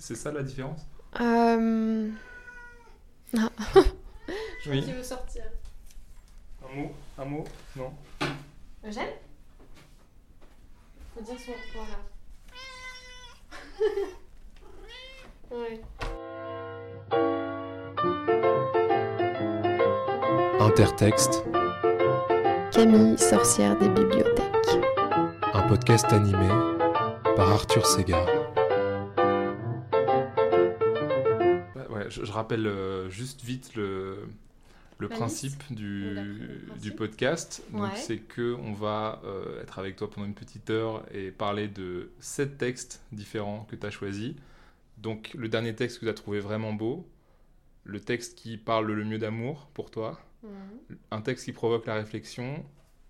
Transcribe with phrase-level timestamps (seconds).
[0.00, 0.80] C'est ça la différence?
[1.20, 2.08] Euh...
[3.36, 3.50] Ah.
[4.64, 4.82] Je Oui.
[4.82, 5.44] qu'il veut sortir.
[6.64, 7.44] Un mot Un mot
[7.76, 7.92] Non?
[8.86, 9.10] Eugène
[11.14, 11.98] Faut dire son voilà.
[15.62, 15.82] ouais.
[20.60, 21.44] Intertexte,
[22.72, 24.80] Camille, sorcière des bibliothèques.
[25.52, 26.48] un podcast animé
[27.36, 28.26] par Arthur Segar.
[32.12, 34.28] Je, je rappelle euh, juste vite le,
[35.10, 36.14] principe du,
[36.68, 37.64] principe podcast.
[37.72, 41.66] Donc, c'est que on va euh, être avec toi pendant une petite heure et parler
[41.66, 44.34] de sept textes différents que tu as choisis.
[44.98, 47.04] Donc, le dernier texte que tu as trouvé vraiment beau,
[47.84, 50.20] le texte qui parle le mieux d'amour pour toi,
[51.10, 52.64] un texte qui provoque la réflexion,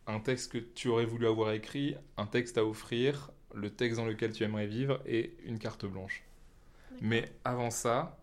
[0.06, 4.06] un texte que tu aurais voulu avoir écrit, un texte à offrir, le texte dans
[4.06, 6.23] lequel tu aimerais vivre et une carte blanche.
[7.00, 8.21] Mais avant ça,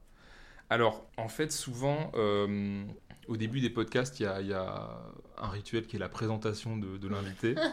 [0.69, 2.83] alors en fait souvent euh,
[3.27, 4.89] au début des podcasts il y a, il y a
[5.37, 7.55] un rituel qui est la présentation de, de l'invité.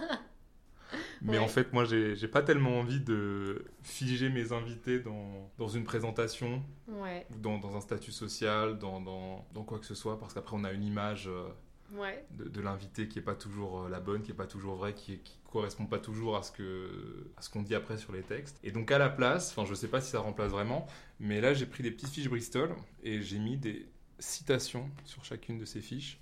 [1.22, 1.44] Mais Ouais.
[1.44, 6.62] en fait moi j'ai pas tellement envie de figer mes invités dans, dans une présentation
[6.88, 10.56] Ouais, dans, dans un statut social, dans, dans, dans quoi que ce soit, parce qu'après
[10.56, 11.48] on a une image euh,
[11.92, 12.24] ouais.
[12.30, 14.94] de, de l'invité qui est pas toujours euh, la bonne, qui est pas toujours vraie,
[14.94, 18.22] qui, qui correspond pas toujours à ce que à ce qu'on dit après sur les
[18.22, 18.58] textes.
[18.62, 20.86] Et donc à la place, enfin je sais pas si ça remplace vraiment,
[21.20, 25.58] mais là j'ai pris des petites fiches Bristol et j'ai mis des citations sur chacune
[25.58, 26.20] de ces fiches.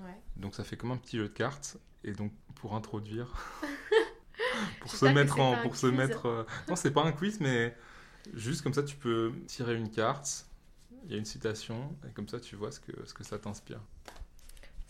[0.00, 0.20] Ouais.
[0.36, 1.78] Donc ça fait comme un petit jeu de cartes.
[2.06, 3.32] Et donc pour introduire,
[4.80, 5.96] pour se mettre en, pour se quiz.
[5.96, 7.74] mettre, euh, non c'est pas un quiz, mais
[8.34, 10.46] juste comme ça tu peux tirer une carte.
[11.04, 13.38] Il y a une citation et comme ça tu vois ce que ce que ça
[13.38, 13.80] t'inspire.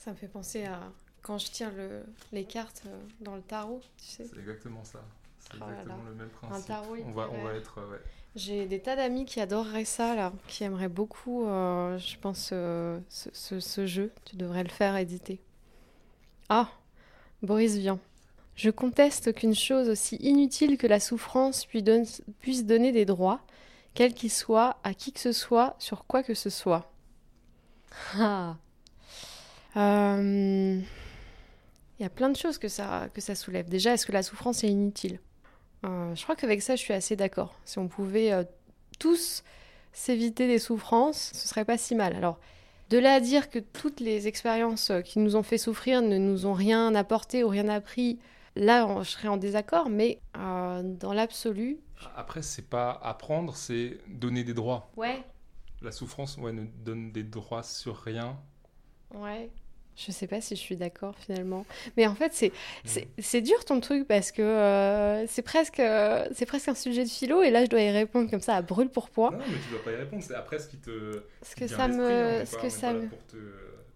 [0.04, 0.80] Ça me fait penser à
[1.22, 2.02] quand je tire le...
[2.32, 4.24] les cartes euh, dans le tarot, tu sais.
[4.30, 5.00] C'est exactement ça.
[5.38, 6.10] C'est Oh exactement là.
[6.10, 6.66] le même principe.
[6.66, 7.78] tarot on va, on va être.
[7.78, 8.00] euh, ouais.
[8.36, 12.98] J'ai des tas d'amis qui adoreraient ça, là, qui aimeraient beaucoup, euh, je pense, euh,
[13.08, 14.12] ce, ce- ce jeu.
[14.24, 15.40] Tu devrais le faire éditer.
[16.48, 16.68] Ah,
[17.42, 17.98] Boris Vian.
[18.56, 22.06] Je conteste qu'une chose aussi inutile que la souffrance donne-
[22.40, 23.40] puisse donner des droits,
[23.94, 26.90] quels qu'ils soient, à qui que ce soit, sur quoi que ce soit.
[28.18, 28.56] Ah.
[29.76, 30.80] Euh,
[31.98, 33.68] Il y a plein de choses que ça, que ça soulève.
[33.68, 35.20] Déjà, est-ce que la souffrance est inutile?
[35.84, 37.54] Euh, je crois qu'avec ça, je suis assez d'accord.
[37.64, 38.44] Si on pouvait euh,
[38.98, 39.44] tous
[39.92, 42.14] s'éviter des souffrances, ce serait pas si mal.
[42.16, 42.40] Alors,
[42.90, 46.46] de là à dire que toutes les expériences qui nous ont fait souffrir ne nous
[46.46, 48.18] ont rien apporté ou rien appris,
[48.56, 51.78] là, on- je serais en désaccord, mais euh, dans l'absolu.
[52.16, 54.90] Après, c'est pas apprendre, c'est donner des droits.
[54.96, 55.22] Ouais,
[55.80, 58.36] La souffrance, ouais, ne donne des droits sur rien.
[59.14, 59.50] ouais.
[59.96, 61.64] Je sais pas si je suis d'accord finalement.
[61.96, 62.50] Mais en fait, c'est
[62.84, 67.04] c'est- c'est dur ton truc parce que euh, c'est presque, euh, c'est presque un sujet
[67.04, 69.30] de philo et là, je dois y répondre comme ça à brûle pour point.
[69.30, 70.22] Non, mais tu dois pas y répondre.
[70.26, 71.22] C'est après ce qui te.
[71.44, 72.08] Qui que ça me.
[72.40, 73.06] n'est ce que ça me.
[73.08, 73.36] pour te-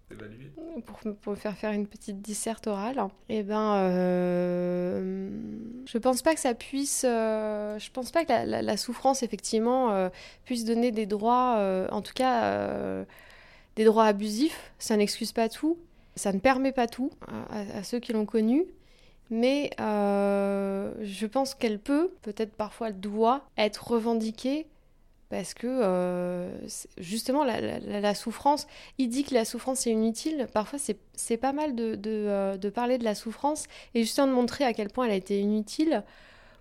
[0.08, 0.52] t'évaluer.
[1.22, 5.30] pour, faire faire une petite disserte orale, eh ben, euh,
[5.86, 9.22] je pense pas que ça puisse, euh, je pense pas que la, la- la souffrance
[9.22, 10.08] effectivement euh,
[10.44, 13.04] puisse donner des droits, en tout cas
[13.76, 14.72] des droits abusifs.
[14.78, 15.78] Ça n'excuse pas tout,
[16.18, 17.10] ça ne permet pas tout
[17.50, 18.66] à, ceux qui l'ont connu.
[19.30, 24.66] Mais euh, je pense qu'elle peut, peut-être parfois doit, être revendiquée
[25.28, 26.50] parce que euh,
[26.96, 30.46] justement la, souffrance, il dit que la souffrance est inutile.
[30.54, 34.64] Parfois, c'est pas mal de, euh, de parler de la souffrance et justement de montrer
[34.64, 36.02] à quel point elle a été inutile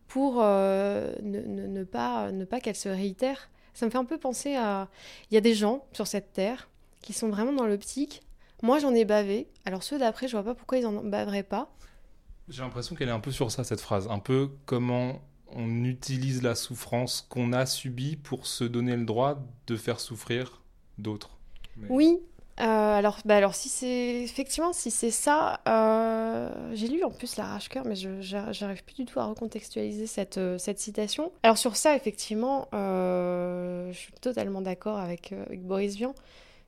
[0.10, 3.50] pour ne pas, ne pas qu'elle se réitère.
[3.74, 4.90] Ça me fait un peu penser à...
[5.30, 6.70] Il y a des gens sur cette terre
[7.02, 8.22] qui sont vraiment dans l'optique.
[8.64, 9.48] Moi, j'en ai bavé.
[9.66, 11.70] Alors ceux d'après, je vois pas pourquoi ils en baveraient pas.
[12.50, 14.08] J'ai l'impression qu'elle est un peu sur ça, cette phrase.
[14.10, 15.22] Un peu comment
[15.54, 20.62] on utilise la souffrance qu'on a subie pour se donner le droit de faire souffrir
[20.98, 21.38] d'autres.
[21.78, 22.20] Mais- Oui.
[22.60, 27.38] euh, alors, bah alors, si c'est effectivement, si c'est ça, euh, j'ai lu en plus
[27.38, 31.32] l'arrache-cœur, mais je j'a- j'arrive plus du tout à recontextualiser cette, euh, cette citation.
[31.44, 36.14] Alors sur ça, effectivement, je suis totalement d'accord avec, avec Boris Vian.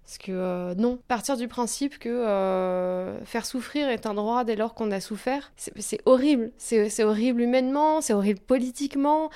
[0.10, 4.56] Parce que euh, non, partir du principe que euh, faire souffrir est un droit dès
[4.56, 6.52] lors qu'on a souffert, c'est horrible.
[6.58, 9.30] C'est horrible humainement, c'est horrible politiquement.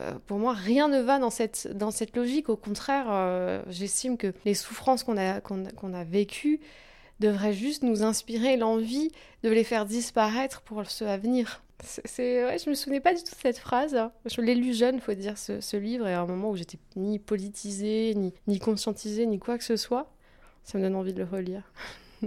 [0.00, 2.48] Euh, pour moi, rien ne va dans cette, dans cette logique.
[2.48, 6.58] Au contraire, j'estime que les souffrances qu'on a, qu'on a, vécues
[7.20, 9.12] devraient juste nous inspirer l'envie
[9.44, 11.62] de les faire disparaître pour ceux à venir.
[11.84, 13.96] C'est, ouais, je me souvenais pas du tout de cette phrase.
[14.24, 16.78] Je l'ai lu jeune, faut dire, ce, ce livre, et à un moment où j'étais
[16.96, 20.10] ni politisée, ni, ni conscientisée, ni quoi que ce soit.
[20.66, 21.62] Ça me donne envie de le relire.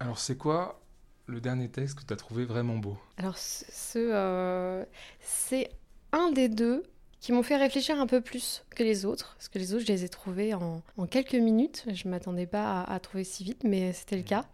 [0.00, 0.78] Alors, c'est quoi
[1.26, 2.98] le dernier texte que tu as trouvé vraiment beau?
[3.16, 4.84] Alors, ce, ce, euh,
[5.20, 5.70] c'est
[6.12, 6.82] un des deux
[7.20, 9.92] qui m'ont fait réfléchir un peu plus que les autres, parce que les autres, je
[9.92, 11.86] les ai trouvés en, quelques minutes.
[11.94, 14.44] Je ne m'attendais pas à, trouver si vite, mais c'était le cas.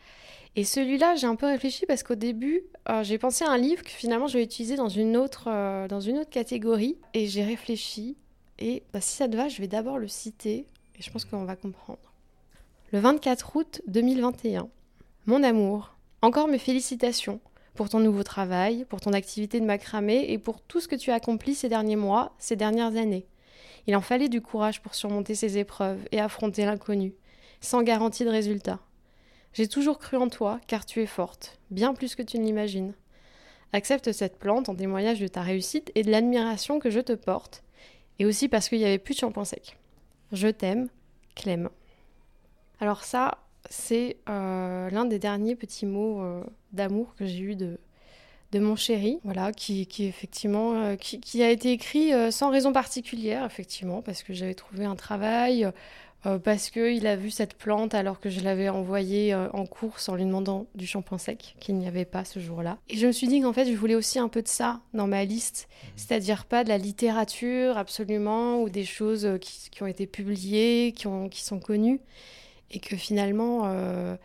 [0.54, 3.82] Et celui-là, j'ai un peu réfléchi parce qu'au début, euh, j'ai pensé à un livre
[3.82, 6.96] que finalement je vais utiliser dans une autre, euh, dans une autre catégorie.
[7.14, 8.16] Et j'ai réfléchi.
[8.60, 10.68] Et bah, si ça te va, je vais d'abord le citer.
[10.96, 12.09] Et je pense qu'on va comprendre.
[12.92, 14.68] Le 24 août 2021.
[15.26, 17.38] Mon amour, encore mes félicitations
[17.76, 21.12] pour ton nouveau travail, pour ton activité de macramé et pour tout ce que tu
[21.12, 23.28] as accompli ces derniers mois, ces dernières années.
[23.86, 27.14] Il en fallait du courage pour surmonter ces épreuves et affronter l'inconnu,
[27.60, 28.80] sans garantie de résultat.
[29.52, 32.94] J'ai toujours cru en toi, car tu es forte, bien plus que tu ne l'imagines.
[33.72, 37.62] Accepte cette plante en témoignage de ta réussite et de l'admiration que je te porte,
[38.18, 39.78] et aussi parce qu'il n'y avait plus de shampoing sec.
[40.32, 40.88] Je t'aime,
[41.36, 41.70] Clem.
[42.80, 43.38] Alors ça,
[43.68, 46.42] c'est euh, l'un des derniers petits mots euh,
[46.72, 47.78] d'amour que j'ai eu de,
[48.52, 53.44] de mon chéri, voilà, qui, qui effectivement, euh, qui, a été écrit sans raison particulière,
[53.44, 55.70] effectivement, parce que j'avais trouvé un travail,
[56.44, 60.26] parce qu'il a vu cette plante alors que je l'avais envoyée en course en lui
[60.26, 62.76] demandant du shampoing sec, qu'il n'y avait pas ce jour-là.
[62.90, 65.06] Et je me suis dit qu'en fait, je voulais aussi un peu de ça dans
[65.06, 65.66] ma liste,
[65.96, 71.06] c'est-à-dire pas de la littérature absolument, ou des choses qui, qui ont été publiées, qui,
[71.06, 72.00] ont, qui sont connues,
[72.70, 74.16] et que finalement, euh,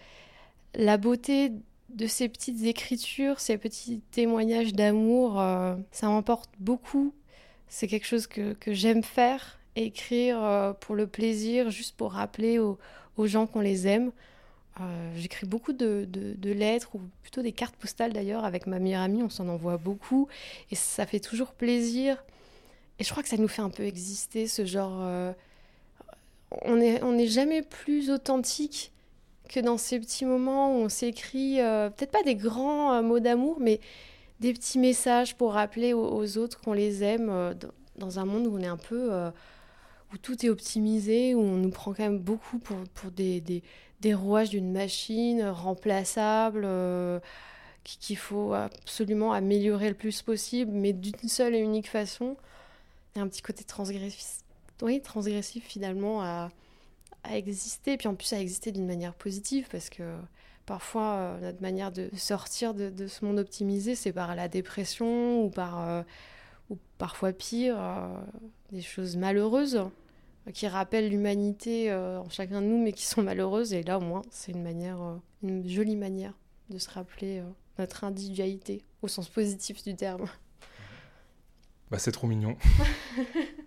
[0.76, 1.52] la beauté
[1.90, 7.14] de ces petites écritures, ces petits témoignages d'amour, euh, ça m'emporte beaucoup.
[7.68, 12.60] C'est quelque chose que, que j'aime faire, écrire euh, pour le plaisir, juste pour rappeler
[12.60, 12.78] aux,
[13.18, 14.12] gens qu'on les aime.
[15.16, 19.04] J'écris beaucoup de, de, de, lettres, ou plutôt des cartes postales d'ailleurs, avec ma meilleure
[19.04, 20.28] amie, on s'en envoie beaucoup,
[20.70, 22.26] et ça fait toujours plaisir.
[23.00, 25.02] Et je crois que ça nous fait un peu exister, ce genre
[26.62, 28.92] on n'est on jamais plus authentique
[29.50, 33.20] que dans ces petits moments où on s'écrit, euh, peut-être pas des grands euh, mots
[33.20, 33.80] d'amour, mais
[34.40, 37.54] des petits messages pour rappeler aux, autres qu'on les aime euh,
[37.98, 39.12] dans, un monde où on est un peu.
[40.14, 44.14] où tout est optimisé, où on nous prend quand même beaucoup pour, pour des, des,
[44.14, 46.68] rouages d'une machine remplaçable,
[47.84, 52.36] qu'il faut absolument améliorer le plus possible, mais d'une seule et unique façon.
[53.16, 54.45] Il y a un petit côté transgressif
[54.82, 56.52] oui, transgressif finalement à,
[57.24, 60.04] à exister, puis en plus à exister d'une manière positive, parce que
[60.66, 65.50] parfois euh, notre manière de sortir de, ce monde optimisé, c'est par la dépression ou
[65.50, 66.04] par, euh,
[66.70, 68.08] ou parfois pire, euh,
[68.72, 69.84] des choses malheureuses
[70.54, 73.74] qui rappellent l'humanité en chacun de nous, mais qui sont malheureuses.
[73.74, 75.00] Et là, au moins, c'est une manière,
[75.42, 76.34] une jolie manière
[76.70, 77.42] de se rappeler
[77.80, 80.28] notre individualité au sens positif du terme.
[81.90, 82.58] Bah, c'est trop mignon.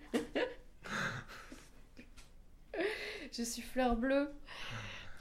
[3.38, 4.30] je suis fleur bleue.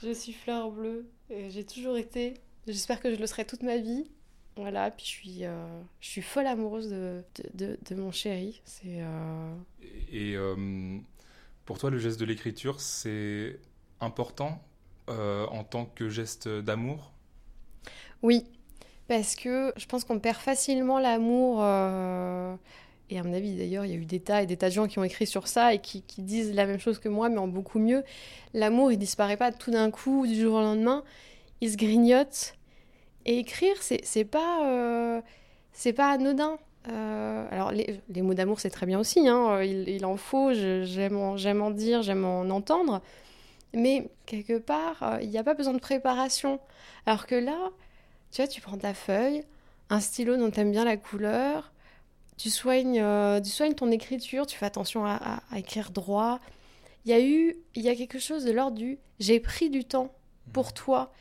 [0.01, 1.05] Je suis fleur bleue.
[1.29, 2.33] Et j'ai toujours été.
[2.67, 4.09] J'espère que je le serai toute ma vie.
[4.55, 7.23] Voilà, puis je suis, euh, je suis folle amoureuse de,
[7.53, 8.59] de, de, mon chéri.
[8.65, 9.01] C'est.
[9.01, 9.53] Euh,
[10.11, 10.97] Et, euh,
[11.65, 13.59] pour toi, le geste de l'écriture, c'est
[14.01, 14.61] important
[15.09, 17.13] en tant que geste d'amour?
[18.21, 18.45] Oui,
[19.07, 21.61] parce que je pense qu'on perd facilement l'amour
[23.09, 24.73] et à mon avis, d'ailleurs, il y a eu des tas et des tas de
[24.73, 27.37] gens qui ont écrit sur ça et qui, disent la même chose que moi, mais
[27.37, 28.03] en beaucoup mieux.
[28.53, 31.03] L'amour, il disparaît pas tout d'un coup, du jour au lendemain.
[31.61, 32.55] Il se grignote.
[33.25, 35.21] Et écrire, c'est pas, euh,
[35.71, 36.57] c'est pas anodin.
[36.89, 39.27] Euh, alors, les, mots d'amour, c'est très bien aussi.
[39.27, 40.53] Hein, il, en faut.
[40.53, 43.01] J'aime en, en, dire, j'aime en entendre.
[43.73, 46.59] Mais quelque part, euh, il n'y a pas besoin de préparation.
[47.05, 47.69] Alors que là,
[48.31, 49.43] tu vois, tu prends ta feuille,
[49.89, 51.71] un stylo dont tu aimes bien la couleur
[52.37, 56.39] tu soignes, euh, tu soignes ton écriture, tu fais attention à, écrire droit.
[57.05, 59.83] Il y a eu, il y a quelque chose de l'ordre du j'ai pris du
[59.83, 60.13] temps
[60.53, 60.73] pour mmh.
[60.73, 61.13] toi.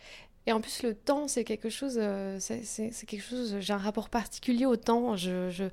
[0.47, 4.11] Et en plus, le temps, c'est quelque chose, euh, c'est quelque chose, j'ai un rapport
[4.11, 5.17] particulier au temps.
[5.17, 5.69] Je,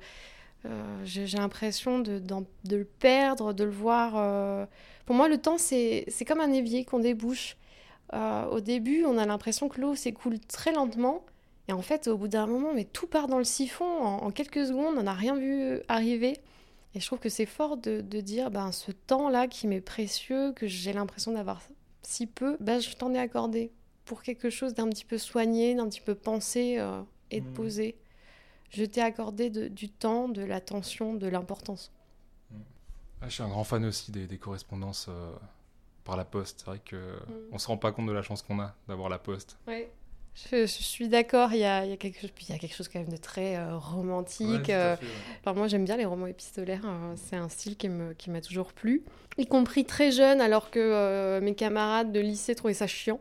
[0.64, 4.66] euh, j'ai l'impression de, de, le perdre, de le voir.
[5.04, 7.56] Pour moi, le temps, c'est comme un évier qu'on débouche.
[8.12, 11.24] au début, on a l'impression que l'eau s'écoule très lentement.
[11.68, 13.84] Et en fait, au bout d'un moment, mais tout part dans le siphon.
[13.84, 16.38] En, quelques secondes, on n'a rien vu arriver.
[16.94, 20.52] Et je trouve que c'est fort de, de, dire, ben, ce temps-là qui m'est précieux,
[20.52, 21.62] que j'ai l'impression d'avoir
[22.02, 23.72] si peu, ben, je t'en ai accordé
[24.04, 27.54] pour quelque chose d'un petit peu soigné, d'un petit peu pensé euh, et de mmh.
[27.54, 27.96] posé.
[28.70, 31.90] Je t'ai accordé du temps, de l'attention, de l'importance.
[32.50, 32.56] Mmh.
[33.22, 35.32] Ah, je suis un grand fan aussi des, des correspondances euh,
[36.04, 36.60] par la poste.
[36.60, 37.54] C'est vrai qu'on mmh.
[37.54, 39.56] ne se rend pas compte de la chance qu'on a d'avoir la poste.
[39.66, 39.90] Ouais.
[40.34, 42.88] Je, suis d'accord, il y a, y, a quelque chose, il y a quelque chose
[42.88, 44.68] quand même de très euh, romantique.
[44.68, 44.96] Euh.
[45.46, 47.14] Alors moi j'aime bien les romans épistolaires, hein.
[47.16, 49.02] c'est un style qui m'a qui toujours plu.
[49.38, 53.20] Y compris très jeune, alors que euh, mes camarades de lycée trouvaient ça chiant.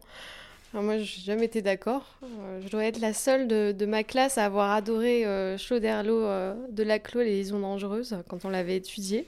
[0.74, 2.18] moi, j'ai jamais été d'accord.
[2.64, 5.24] Je dois être la seule de, de, ma classe à avoir adoré
[5.58, 6.22] Chauderlot
[6.70, 9.28] de Laclos, Les liaisons dangereuses, quand on l'avait étudié.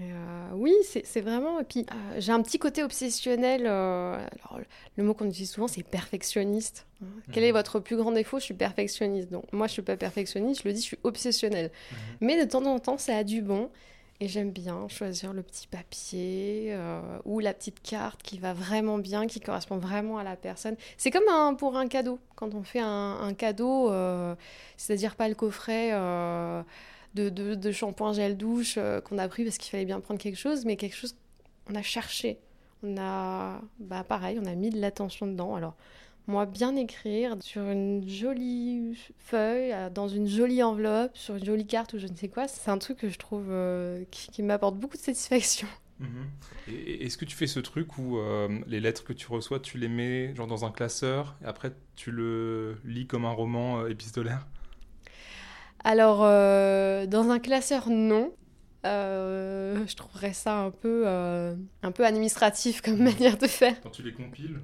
[0.00, 1.60] Euh, oui, c'est vraiment.
[1.60, 3.62] Et puis, euh, j'ai un petit côté obsessionnel.
[3.66, 4.60] Euh, alors,
[4.96, 6.86] le mot qu'on utilise souvent, c'est perfectionniste.
[7.02, 7.06] Hein.
[7.32, 7.56] Quel est mhm.
[7.56, 8.38] votre plus grand défaut?
[8.38, 9.30] Je suis perfectionniste.
[9.30, 10.62] Donc, moi, je suis pas perfectionniste.
[10.62, 11.70] Je le dis, je suis obsessionnel.
[11.90, 11.98] Mhm.
[12.20, 13.70] Mais de temps en temps, ça a du bon.
[14.18, 16.74] Et j'aime bien choisir le petit papier
[17.26, 20.74] ou la petite carte qui va vraiment bien, qui correspond vraiment à la personne.
[20.96, 22.18] C'est comme un, pour un cadeau.
[22.34, 23.92] Quand on fait un, un cadeau,
[24.78, 25.92] c'est-à-dire pas le coffret
[27.16, 30.64] de, shampoing gel douche euh, qu'on a pris parce qu'il fallait bien prendre quelque chose,
[30.64, 31.16] mais quelque chose
[31.66, 32.38] qu'on a cherché.
[32.82, 35.54] On a, bah pareil, on a mis de l'attention dedans.
[35.54, 35.76] Alors,
[36.26, 41.66] moi, bien écrire sur une jolie feuille, euh, dans une jolie enveloppe, sur une jolie
[41.66, 44.76] carte ou je ne sais quoi, c'est un truc que je trouve euh, qui, m'apporte
[44.76, 45.68] beaucoup de satisfaction.
[45.98, 46.28] Mhm.
[47.00, 48.18] Est-ce que tu fais ce truc où
[48.66, 52.10] les lettres que tu reçois, tu les mets genre dans un classeur et après tu
[52.10, 54.46] le lis comme un roman épistolaire?
[55.86, 58.32] Alors, euh, dans un classeur, non.
[58.84, 63.80] Euh, je trouverais ça un peu, euh, un peu administratif comme manière de faire.
[63.82, 64.58] Quand tu les compiles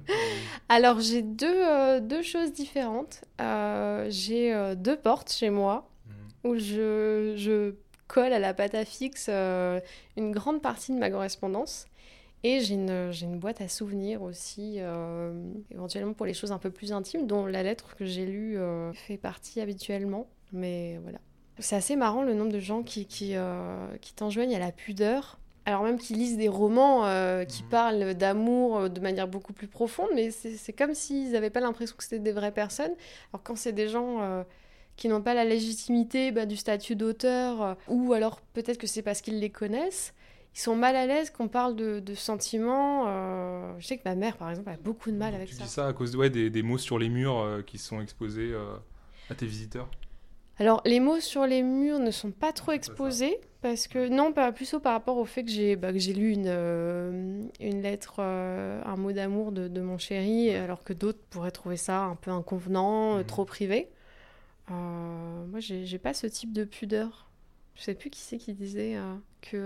[0.67, 3.23] Alors, j'ai deux, deux, choses différentes.
[3.39, 6.51] j'ai deux portes chez moi mhm.
[6.51, 7.73] où je, je,
[8.07, 11.85] colle à la pâte à fixe une grande partie de ma correspondance.
[12.43, 14.79] Et j'ai une, une, boîte à souvenirs aussi,
[15.71, 18.57] éventuellement pour les choses un peu plus intimes, dont la lettre que j'ai lue
[18.93, 20.27] fait partie habituellement.
[20.53, 21.19] Mais voilà.
[21.59, 25.39] C'est assez marrant le nombre de gens qui, qui, euh, qui t'enjoignent à la pudeur.
[25.65, 27.69] Alors même qu'ils lisent des romans euh, qui mhm.
[27.69, 31.95] parlent d'amour euh, de manière beaucoup plus profonde, mais c'est comme s'ils n'avaient pas l'impression
[31.95, 32.91] que c'était des vraies personnes.
[33.31, 34.45] Alors quand c'est des gens
[34.95, 39.21] qui n'ont pas la légitimité bah, du statut d'auteur, ou alors peut-être que c'est parce
[39.21, 40.13] qu'ils les connaissent,
[40.55, 43.05] ils sont mal à l'aise qu'on parle de, de sentiments.
[43.79, 45.57] je sais que ma mère, par exemple, a beaucoup de mal avec ça.
[45.57, 48.53] Tu dis ça à cause ouais, des, des, mots sur les murs qui sont exposés
[49.29, 49.87] à tes visiteurs?
[50.59, 54.51] Alors, les mots sur les murs ne sont pas trop exposés, parce que, non, pas
[54.51, 58.95] plutôt par rapport au fait que j'ai bah, lu une, euh, une lettre, euh, un
[58.95, 63.19] mot d'amour de, mon chéri, alors que d'autres pourraient trouver ça un peu inconvenant, euh,
[63.19, 63.25] mhm.
[63.25, 63.89] trop privé.
[64.69, 67.29] moi, j'ai pas ce type de pudeur.
[67.75, 68.95] Je sais plus qui c'est qui disait
[69.41, 69.57] que.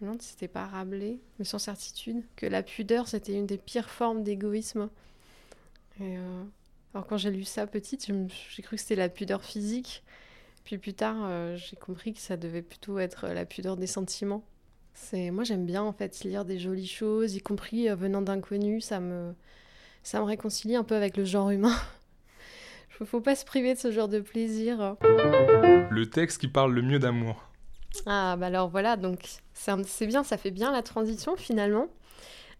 [0.00, 4.22] non, c'était pas Rabelais, mais sans certitude, que la pudeur c'était une des pires formes
[4.22, 4.88] d'égoïsme.
[6.00, 6.16] Et
[6.94, 8.06] alors quand j'ai lu ça petite,
[8.50, 10.02] j'ai cru que c'était la pudeur physique.
[10.64, 14.44] Puis plus tard, euh, j'ai compris que ça devait plutôt être la pudeur des sentiments.
[14.94, 18.84] C'est moi j'aime bien en fait lire des jolies choses, y compris euh, venant d'inconnus,
[18.84, 19.34] ça me
[20.02, 21.76] ça me réconcilie un peu avec le genre humain.
[23.00, 24.96] Il faut pas se priver de ce genre de plaisir.
[25.00, 27.48] Le texte qui parle le mieux d'amour.
[28.06, 29.20] Ah bah alors voilà, donc
[29.52, 31.88] c'est bien, ça fait bien la transition finalement.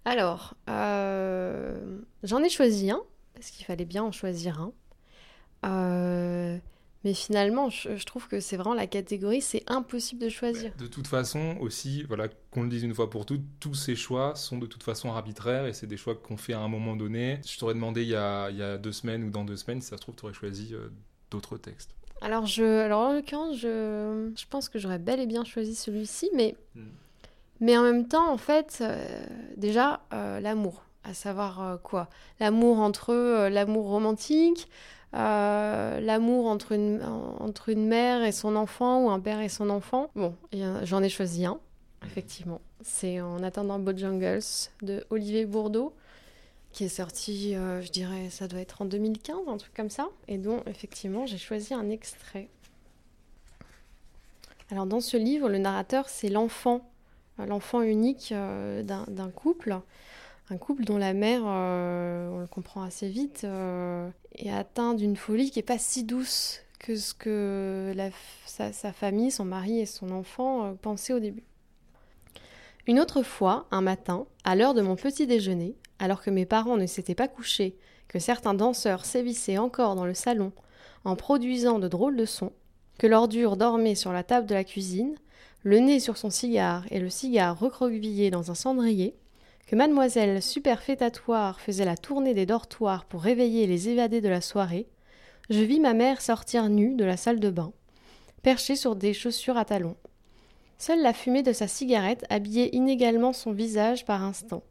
[0.05, 3.03] Alors, euh, j'en ai choisi un
[3.38, 4.73] parce qu'il fallait bien en choisir un.
[5.64, 6.59] Euh,
[7.04, 10.73] mais finalement, je, trouve que c'est vraiment la catégorie, c'est impossible de choisir.
[10.78, 14.35] De toute façon, aussi, voilà, qu'on le dise une fois pour toutes, tous ces choix
[14.35, 17.40] sont de toute façon arbitraires et c'est des choix qu'on fait à un moment donné.
[17.47, 19.80] Je t'aurais demandé il y, a, il y, a, deux semaines ou dans deux semaines,
[19.80, 20.88] si ça se trouve, tu aurais choisi euh,
[21.30, 21.95] d'autres textes.
[22.21, 26.30] Alors, je, alors en l'occurrence, je, je pense que j'aurais bel et bien choisi celui-ci,
[26.35, 26.83] mais, hmm.
[27.61, 29.25] mais en même temps, en fait, euh,
[29.57, 32.09] déjà, l'amour à savoir euh, quoi?
[32.38, 34.69] L'amour entre euh, l'amour romantique,
[35.15, 37.03] euh, l'amour entre une,
[37.41, 40.11] entre une mère et son enfant ou un père et son enfant?
[40.15, 40.35] Bon,
[40.83, 41.59] j'en ai choisi un,
[42.05, 42.61] effectivement.
[42.83, 44.41] C'est En attendant Bojangles
[44.83, 45.95] de Olivier Bourdeau,
[46.73, 50.37] qui est sorti, je dirais, ça doit être en 2015, un truc comme ça, et
[50.38, 52.49] dont, effectivement, j'ai choisi un extrait.
[54.71, 56.88] Alors, dans ce livre, le narrateur, c'est l'enfant,
[57.38, 59.81] l'enfant unique d'un couple
[60.50, 65.17] un couple dont la mère, euh, on le comprend assez vite, euh, est atteinte d'une
[65.17, 67.95] folie qui n'est pas si douce que ce que
[68.47, 71.45] sa, famille, son mari et son enfant euh, pensaient au début.
[72.87, 76.76] Une autre fois, un matin, à l'heure de mon petit déjeuner, alors que mes parents
[76.78, 77.76] ne s'étaient pas couchés,
[78.07, 80.52] que certains danseurs sévissaient encore dans le salon
[81.05, 82.52] en produisant de drôles de sons,
[82.99, 85.14] que l'ordure dormait sur la table de la cuisine,
[85.62, 89.14] le nez sur son cigare et le cigare recroquevillé dans un cendrier,
[89.69, 94.87] que mademoiselle superfétatoire faisait la tournée des dortoirs pour réveiller les évadés de la soirée,
[95.51, 97.75] je vis ma mère sortir nue de la salle de bain,
[98.43, 99.99] perchée sur des chaussures à talons.
[100.79, 104.63] Seule la fumée de sa cigarette habillait inégalement son visage par instant.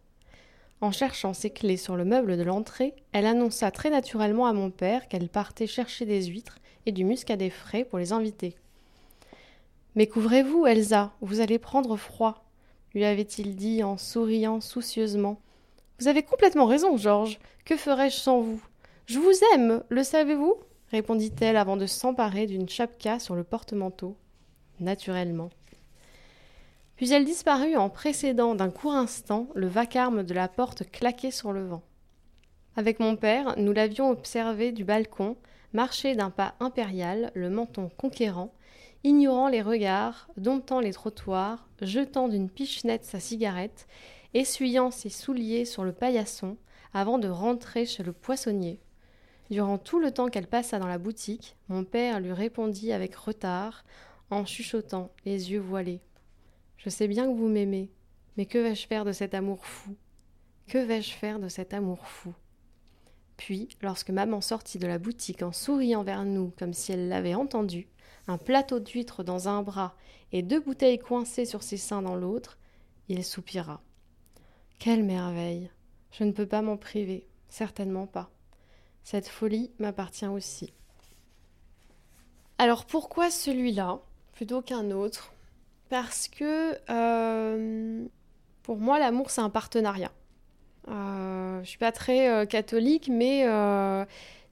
[0.81, 4.71] En cherchant ses clés sur le meuble de l'entrée, elle annonça très naturellement à mon
[4.71, 8.55] père qu'elle partait chercher des huîtres et du muscadet frais pour les invités.
[9.93, 12.46] Mais couvrez-vous, Elsa, vous allez prendre froid
[12.97, 15.39] lui avait-il dit en souriant soucieusement.
[15.99, 17.39] Vous avez complètement raison, Georges.
[17.63, 18.59] Que ferais-je sans vous?
[19.05, 20.55] Je vous aime, le savez-vous?
[20.89, 24.17] répondit-elle avant de s'emparer d'une chapka sur le porte-manteau.
[24.79, 25.51] Naturellement.
[26.95, 31.51] Puis elle disparut en précédant d'un court instant le vacarme de la porte claquée sur
[31.51, 31.83] le vent.
[32.77, 35.37] Avec mon père, nous l'avions observé du balcon,
[35.71, 38.51] marcher d'un pas impérial, le menton conquérant,
[39.03, 43.87] ignorant les regards, domptant les trottoirs, jetant d'une pichenette sa cigarette,
[44.33, 46.57] essuyant ses souliers sur le paillasson,
[46.93, 48.79] avant de rentrer chez le poissonnier.
[49.49, 53.85] Durant tout le temps qu'elle passa dans la boutique, mon père lui répondit avec retard,
[54.29, 56.01] en chuchotant, les yeux voilés.
[56.77, 57.89] Je sais bien que vous m'aimez,
[58.35, 59.95] mais que vais-je faire de cet amour fou?
[60.67, 62.33] Que vais-je faire de cet amour fou?
[63.37, 67.35] Puis, lorsque maman sortit de la boutique en souriant vers nous comme si elle l'avait
[67.35, 67.87] entendu,
[68.27, 69.95] un plateau d'huîtres dans un bras
[70.31, 72.57] et deux bouteilles coincées sur ses seins dans l'autre,
[73.07, 73.81] il soupira.
[74.79, 75.71] Quelle merveille
[76.11, 78.29] Je ne peux pas m'en priver, certainement pas.
[79.03, 80.73] Cette folie m'appartient aussi.
[82.57, 83.99] Alors pourquoi celui-là
[84.33, 85.33] plutôt qu'un autre?
[85.89, 88.05] Parce que euh,
[88.67, 90.11] pour moi, l'amour, c'est un partenariat.
[90.89, 94.03] Euh, je suis pas très euh, catholique, mais euh,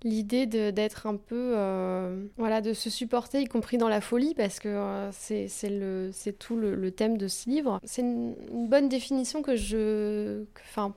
[0.05, 4.59] l'idée d'être un peu, euh, voilà, de se supporter, y compris dans la folie, parce
[4.59, 7.81] que euh, c'est tout le, thème de ce livre.
[7.83, 8.35] C'est une,
[8.69, 10.93] bonne définition que je, enfin,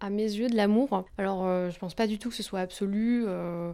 [0.00, 1.04] à mes yeux, de l'amour.
[1.18, 3.24] Alors, euh, je pense pas du tout que ce soit absolu.
[3.26, 3.72] Euh,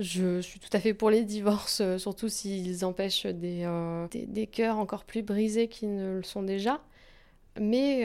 [0.00, 3.68] je suis tout à fait pour les divorces, surtout s'ils empêchent des,
[4.10, 6.80] des, cœurs encore plus brisés qu'ils ne le sont déjà.
[7.60, 8.04] Mais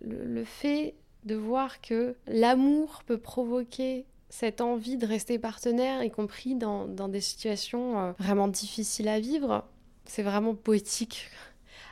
[0.00, 6.54] le fait de voir que l'amour peut provoquer cette envie de rester partenaire, y compris
[6.54, 9.64] dans, des situations euh, vraiment difficiles à vivre,
[10.04, 11.30] c'est vraiment poétique.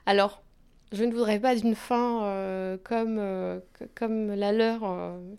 [0.04, 0.42] Alors,
[0.92, 3.58] je ne voudrais pas d'une fin euh, comme, euh,
[3.94, 4.82] comme la leur,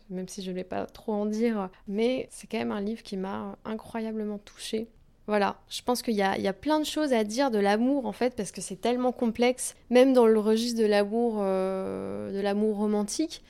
[0.09, 3.03] même si je ne vais pas trop en dire, mais c'est quand même un livre
[3.03, 4.89] qui m'a incroyablement touchée.
[5.27, 8.13] Voilà, je pense qu'il y, y a, plein de choses à dire de l'amour en
[8.13, 13.43] fait, parce que c'est tellement complexe, même dans le registre de l'amour, de l'amour romantique.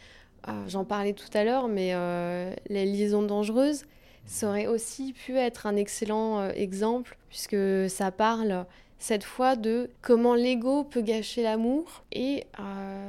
[0.47, 3.83] Euh, j'en parlais tout à l'heure, mais euh, les liaisons dangereuses,
[4.25, 8.65] ça aurait aussi pu être un excellent euh, exemple, puisque ça parle
[8.99, 12.03] cette fois de comment l'ego peut gâcher l'amour.
[12.11, 12.45] Et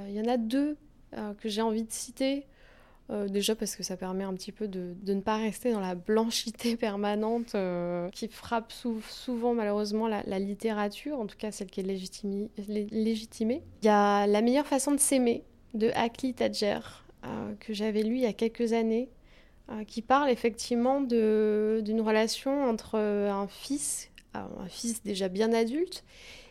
[0.09, 0.77] il y en a deux
[1.41, 2.47] que j'ai envie de citer.
[3.11, 5.81] Euh, déjà parce que ça permet un petit peu de, de, ne pas rester dans
[5.81, 11.69] la blanchité permanente euh, qui frappe sou souvent malheureusement la, littérature, en tout cas celle
[11.69, 13.63] qui est légitimée.
[13.83, 17.08] Il y a La meilleure façon de s'aimer de Akli Tadjer, euh,
[17.61, 19.09] que j'avais lu il y a quelques années,
[19.71, 26.05] euh, qui parle effectivement d'une relation entre un fils, un fils déjà bien adulte,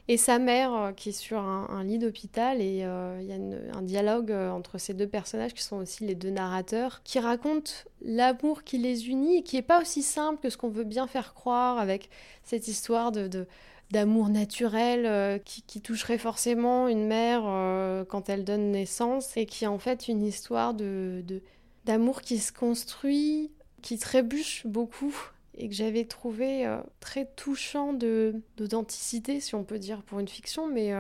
[0.10, 3.78] et sa mère euh, qui est sur un, lit d'hôpital et euh, il y a
[3.78, 7.72] un dialogue euh, entre ces deux personnages qui sont aussi les deux narrateurs qui racontent
[8.02, 11.08] l'amour qui les unit et qui est pas aussi simple que ce qu'on veut bien
[11.08, 12.10] faire croire avec
[12.44, 13.48] cette histoire de, de
[13.92, 19.64] d'amour naturel euh, qui, toucherait forcément une mère euh, quand elle donne naissance et qui
[19.64, 21.24] est en fait une histoire de,
[21.86, 25.16] d'amour qui se construit, qui trébuche beaucoup
[25.58, 30.68] et que j'avais trouvé euh, très touchant d'authenticité, si on peut dire, pour une fiction,
[30.68, 30.92] mais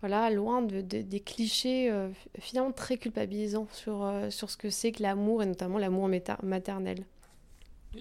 [0.00, 1.92] voilà, loin de, de, des clichés
[2.38, 6.08] finalement très culpabilisants sur, sur ce que c'est que l'amour, et notamment l'amour
[6.42, 7.04] maternel.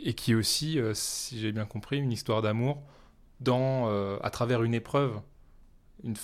[0.05, 2.77] Et qui est aussi, si j'ai bien compris, une histoire d'amour
[3.39, 5.19] dans euh, à travers une épreuve.
[6.03, 6.15] Une,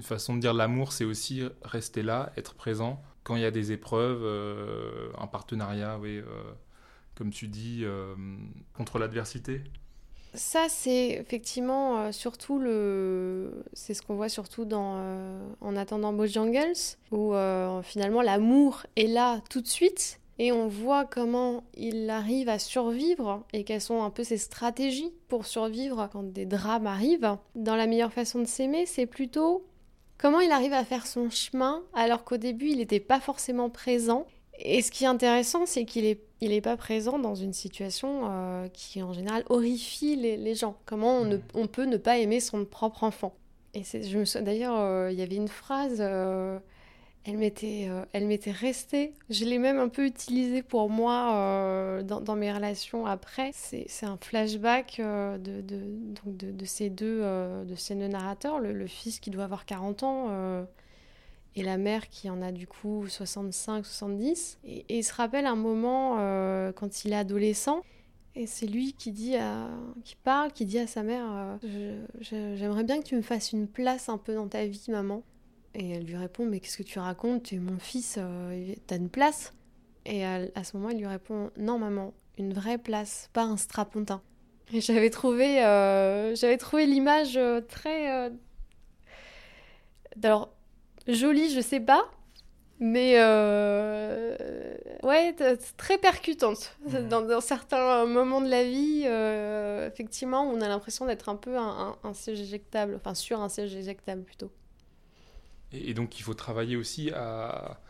[0.00, 3.72] façon de dire l'amour, c'est aussi rester là, être présent quand il y a des
[3.72, 6.22] épreuves, euh, un partenariat, oui
[7.18, 8.14] comme tu dis, euh,
[8.74, 9.64] contre l'adversité
[10.34, 13.64] ça, c'est effectivement euh, surtout le.
[13.72, 16.76] C'est ce qu'on voit surtout dans euh, En attendant Bojangles,
[17.10, 22.48] où euh, finalement l'amour est là tout de suite et on voit comment il arrive
[22.48, 27.36] à survivre et quelles sont un peu ses stratégies pour survivre quand des drames arrivent.
[27.54, 29.64] Dans La meilleure façon de s'aimer, c'est plutôt
[30.16, 34.26] comment il arrive à faire son chemin alors qu'au début il n'était pas forcément présent
[34.58, 38.22] et ce qui est intéressant, c'est qu'il est, il est pas présent dans une situation
[38.24, 40.76] euh, qui, en général, horrifie les, les gens.
[40.84, 43.34] Comment on, ne, on, peut ne pas aimer son propre enfant
[43.74, 46.58] Et je me d'ailleurs, euh, il y avait une phrase, euh,
[47.28, 49.12] elle m'était, euh, elle m'était restée.
[49.28, 53.50] Je l'ai même un peu utilisée pour moi euh, dans, mes relations après.
[53.52, 58.60] C'est, un flashback euh, de, donc de, ces deux, de ces deux narrateurs.
[58.60, 60.66] Le, fils qui doit avoir 40 ans
[61.54, 64.56] et la mère qui en a du coup 65-70.
[64.64, 66.14] Et, et, il se rappelle un moment
[66.72, 67.82] quand il est adolescent,
[68.36, 69.68] et c'est lui qui dit à,
[70.02, 71.58] qui parle, qui dit à sa mère
[72.20, 75.22] J'aimerais bien que tu me fasses une place un peu dans ta vie, maman.
[75.74, 77.44] Et elle lui répond Mais qu'est-ce que tu racontes?
[77.44, 79.52] Tu es mon fils, euh, t'as une place?
[80.06, 83.56] Et à, à ce moment, il lui répond Non, maman, une vraie place, pas un
[83.56, 84.22] strapontin.
[84.72, 88.12] Et j'avais trouvé, euh, j'avais trouvé l'image euh, très.
[88.12, 88.30] euh,
[90.22, 90.50] Alors,
[91.06, 92.10] jolie, je sais pas,
[92.80, 93.14] mais.
[93.18, 94.36] euh,
[95.04, 95.34] Ouais,
[95.76, 96.76] très percutante.
[97.08, 101.56] Dans, dans certains moments de la vie, euh, effectivement, on a l'impression d'être un peu
[101.56, 104.50] un, un, un siège éjectable, enfin sur un siège éjectable plutôt.
[105.72, 107.80] Et, et donc il faut travailler aussi à,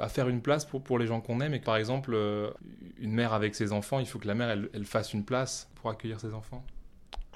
[0.00, 1.54] à faire une place pour, pour les gens qu'on aime.
[1.54, 2.50] Et par exemple, euh,
[2.98, 5.68] une mère avec ses enfants, il faut que la mère, elle, elle fasse une place
[5.76, 6.64] pour accueillir ses enfants.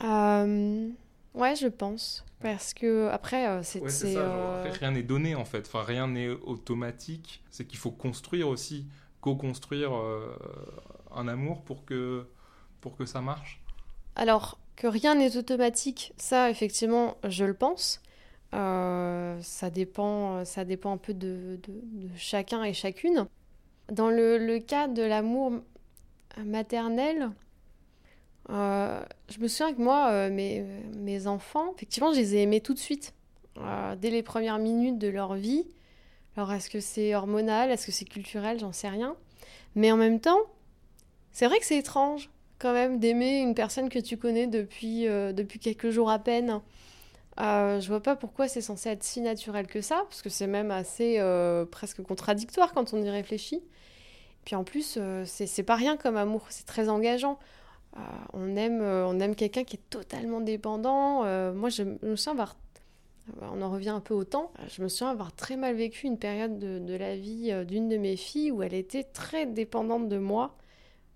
[0.03, 0.89] Euh,
[1.35, 2.25] ouais, je pense.
[2.41, 3.81] Parce que, après, euh, c'est.
[3.81, 5.65] Ouais, euh, rien n'est donné en fait.
[5.69, 7.41] Enfin, rien n'est automatique.
[7.51, 8.87] C'est qu'il faut construire aussi,
[9.21, 10.37] co-construire euh,
[11.15, 12.27] un amour pour que,
[12.81, 13.61] pour que ça marche.
[14.17, 18.02] Alors, que rien n'est automatique, ça, effectivement, je le pense.
[18.55, 21.59] Euh, ça, dépend, ça dépend un peu de,
[22.17, 23.27] chacun et chacune.
[23.91, 25.53] Dans le, cas de l'amour
[26.45, 27.31] maternel,
[28.51, 32.75] euh, je me souviens que moi, euh, mes, enfants, effectivement, je les ai aimés tout
[32.75, 33.15] de suite,
[33.99, 35.65] dès les premières minutes de leur vie.
[36.37, 39.17] Alors, est-ce que c'est hormonal, est-ce que c'est culturel, j'en sais rien.
[39.75, 40.41] Mais en même temps,
[41.33, 45.59] c'est vrai que c'est étrange quand même d'aimer une personne que tu connais depuis, depuis
[45.59, 46.61] quelques jours à peine.
[47.41, 50.47] Euh, je vois pas pourquoi c'est censé être si naturel que ça, parce que c'est
[50.47, 53.63] même assez euh, presque contradictoire quand on y réfléchit.
[54.45, 57.39] Puis en plus, euh, c'est pas rien comme amour, c'est très engageant.
[57.97, 58.01] Euh,
[58.33, 61.23] on aime, euh, on aime quelqu'un qui est totalement dépendant.
[61.53, 62.57] Moi, je me souviens avoir.
[63.41, 64.53] On en revient un peu au temps.
[64.69, 68.17] Je me souviens avoir très mal vécu une période de, la vie d'une de mes
[68.17, 70.57] filles où elle était très dépendante de moi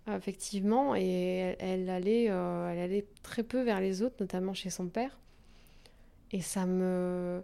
[0.09, 5.19] effectivement, et elle, allait, elle allait très peu vers les autres, notamment chez son père.
[6.33, 7.43] Et ça m'a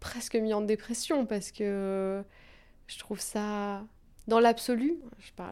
[0.00, 2.22] presque mis en dépression parce que
[2.86, 3.84] je trouve ça,
[4.28, 4.98] dans l'absolu,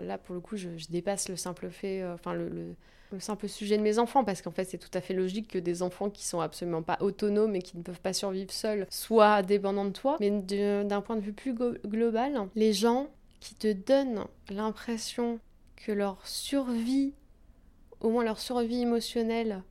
[0.03, 2.75] là pour le coup, je, dépasse le simple fait, euh, enfin le, le-
[3.13, 5.59] le simple sujet de mes enfants, parce qu'en fait c'est tout à fait logique que
[5.59, 9.43] des enfants qui sont absolument pas autonomes et qui ne peuvent pas survivre seuls soient
[9.43, 10.17] dépendants de toi.
[10.21, 13.09] Mais d'un point de vue plus global, les gens
[13.41, 15.39] qui te donnent l'impression
[15.77, 17.13] que leur survie,
[18.01, 19.63] au moins leur survie émotionnelle,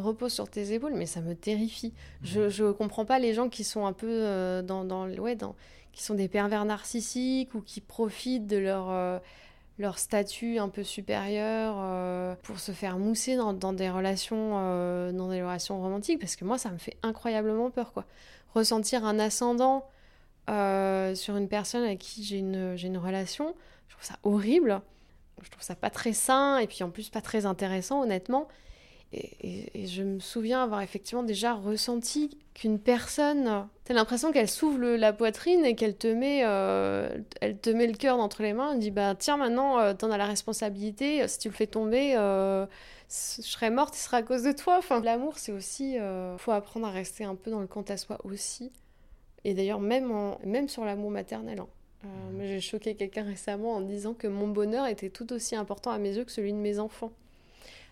[0.00, 1.92] repose sur tes épaules, mais ça me terrifie.
[2.22, 5.54] Je, je comprends pas les gens qui sont un peu euh, dans, dans, ouais, dans,
[5.92, 9.18] qui sont des pervers narcissiques ou qui profitent de leur, euh,
[9.78, 14.52] leur statut un peu supérieur euh, pour se faire mousser dans, dans des relations,
[15.12, 18.04] dans des relations romantiques, parce que moi, ça me fait incroyablement peur, quoi.
[18.54, 19.88] Ressentir un ascendant
[20.46, 23.54] sur une personne avec qui j'ai une, j'ai une relation,
[23.88, 24.82] je trouve ça horrible.
[25.42, 28.46] Je trouve ça pas très sain et puis en plus pas très intéressant, honnêtement.
[29.16, 34.48] Et, et- et je me souviens avoir effectivement déjà ressenti qu'une personne, t'as l'impression qu'elle
[34.48, 37.08] s'ouvre la poitrine et qu'elle te met, euh,
[37.40, 38.72] elle te met le cœur entre les mains.
[38.72, 41.26] Elle dit bah tiens maintenant euh, t'en as la responsabilité.
[41.28, 42.66] Si tu le fais tomber, euh,
[43.08, 44.78] je serai morte, ce sera à cause de toi.
[44.78, 47.96] Enfin l'amour c'est aussi, euh, faut apprendre à rester un peu dans le quant à
[47.96, 48.72] soi aussi.
[49.44, 51.60] Et d'ailleurs même en, même sur l'amour maternel.
[51.60, 51.68] hein.
[52.04, 55.90] Euh, moi, j'ai choqué quelqu'un récemment en disant que mon bonheur était tout aussi important
[55.90, 57.12] à mes yeux que celui de mes enfants.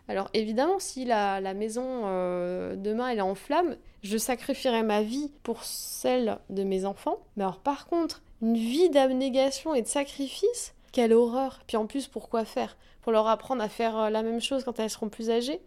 [0.08, 5.02] Alors évidemment, si la, la maison euh, demain elle est en flammes, je sacrifierai ma
[5.02, 7.18] vie pour celle de mes enfants.
[7.36, 11.60] Mais alors par contre, une vie d'abnégation et de sacrifice, quelle horreur.
[11.66, 12.76] Puis en plus, pourquoi faire?
[13.00, 15.60] Pour leur apprendre à faire euh, la même chose quand elles seront plus âgées?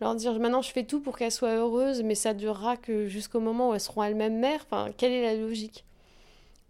[0.00, 3.38] Leur dire maintenant je fais tout pour qu'elles soient heureuses, mais ça durera que jusqu'au
[3.38, 4.66] moment où elles seront elles-mêmes mères.
[4.96, 5.84] Quelle est la logique?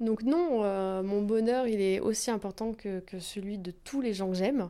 [0.00, 4.28] Donc non, euh, mon bonheur, il est aussi important que celui de tous les gens
[4.28, 4.68] que j'aime.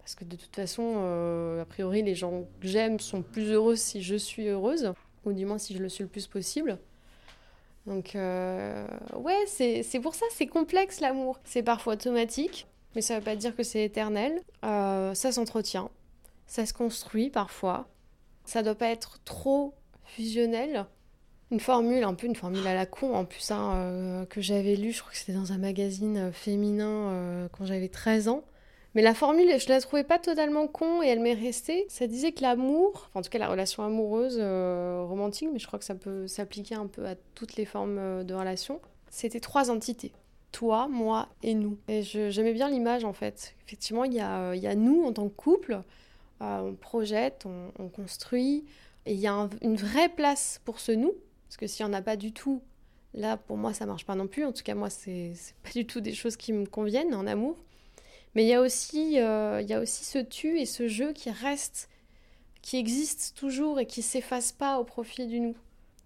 [0.00, 3.76] Parce que de toute façon, euh, a priori, les gens que j'aime sont plus heureux
[3.76, 4.92] si je suis heureuse,
[5.24, 6.78] ou du moins si je le suis le plus possible.
[7.86, 11.40] Donc euh, ouais, c'est pour ça, c'est complexe l'amour.
[11.44, 14.40] C'est parfois automatique, mais ça veut pas dire que c'est éternel.
[14.64, 15.90] Euh, ça s'entretient,
[16.46, 17.88] ça se construit parfois.
[18.44, 20.86] Ça doit pas être trop fusionnel
[21.52, 24.76] une formule, un peu une formule à la con en plus, hein, euh, que j'avais
[24.76, 28.44] lue, je crois que c'était dans un magazine féminin quand j'avais 13 ans.
[28.94, 31.86] Mais la formule, je la trouvais pas totalement con et elle m'est restée.
[31.88, 35.78] Ça disait que l'amour, en tout cas la relation amoureuse euh, romantique, mais je crois
[35.78, 39.70] que ça peut s'appliquer un peu à toutes les formes euh, de relation, c'était trois
[39.70, 40.12] entités.
[40.50, 41.78] Toi, moi et nous.
[41.86, 43.54] Et j'aimais bien l'image en fait.
[43.66, 45.80] Effectivement, il y a, euh, nous en tant que couple,
[46.40, 48.64] on projette, on, on construit,
[49.06, 51.12] et il y a un- une vraie place pour ce nous.
[51.46, 52.62] Parce que s'il n'y en a pas du tout,
[53.14, 54.44] là, pour moi, ça marche pas non plus.
[54.44, 57.56] En tout cas, moi, c'est pas du tout des choses qui me conviennent en amour.
[58.34, 61.12] Mais il y a aussi, euh, il y a aussi ce tu et ce je
[61.12, 61.88] qui reste,
[62.62, 65.56] qui existe toujours et qui s'efface pas au profit du nous.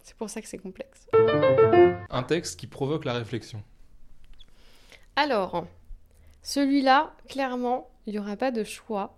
[0.03, 1.07] C'est pour ça que c'est complexe.
[2.09, 3.63] Un texte qui provoque la réflexion.
[5.15, 5.65] Alors,
[6.41, 9.17] celui-là, clairement, il n'y aura pas de choix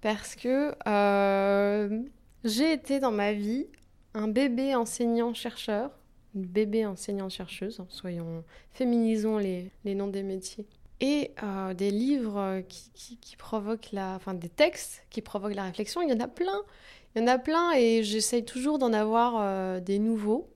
[0.00, 2.02] parce que euh,
[2.44, 3.66] j'ai été dans ma vie
[4.14, 5.90] un bébé enseignant-chercheur,
[6.34, 10.66] une bébé enseignant-chercheuse, hein, soyons, féminisons les, noms des métiers,
[11.00, 14.14] et euh, des livres qui, qui, provoquent la...
[14.14, 16.62] Enfin, des textes qui provoquent la réflexion, il y en a plein.
[17.14, 20.48] Il y en a plein et j'essaye toujours d'en avoir euh, des nouveaux.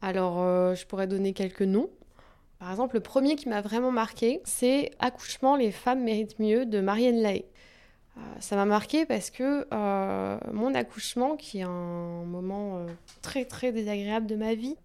[0.00, 0.36] Alors,
[0.76, 1.90] je pourrais donner quelques noms.
[2.60, 6.80] Par exemple, le premier qui m'a vraiment marqué, c'est Accouchement, les femmes méritent mieux de
[6.80, 7.44] Marianne Lahaye.
[8.18, 12.86] Euh, ça m'a marqué parce que euh, mon accouchement, qui est un moment euh,
[13.22, 14.76] très très désagréable de ma vie,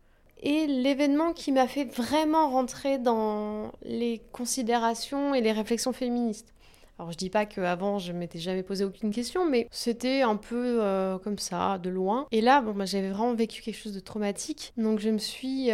[0.43, 6.53] est l'événement qui m'a fait vraiment rentrer dans les considérations et les réflexions féministes.
[6.99, 10.79] Alors je dis pas qu'avant je m'étais jamais posé aucune question, mais c'était un peu
[11.23, 12.27] comme ça, de loin.
[12.32, 15.71] Et là, bon, bah, j'avais vraiment vécu quelque chose de traumatique, donc je me suis,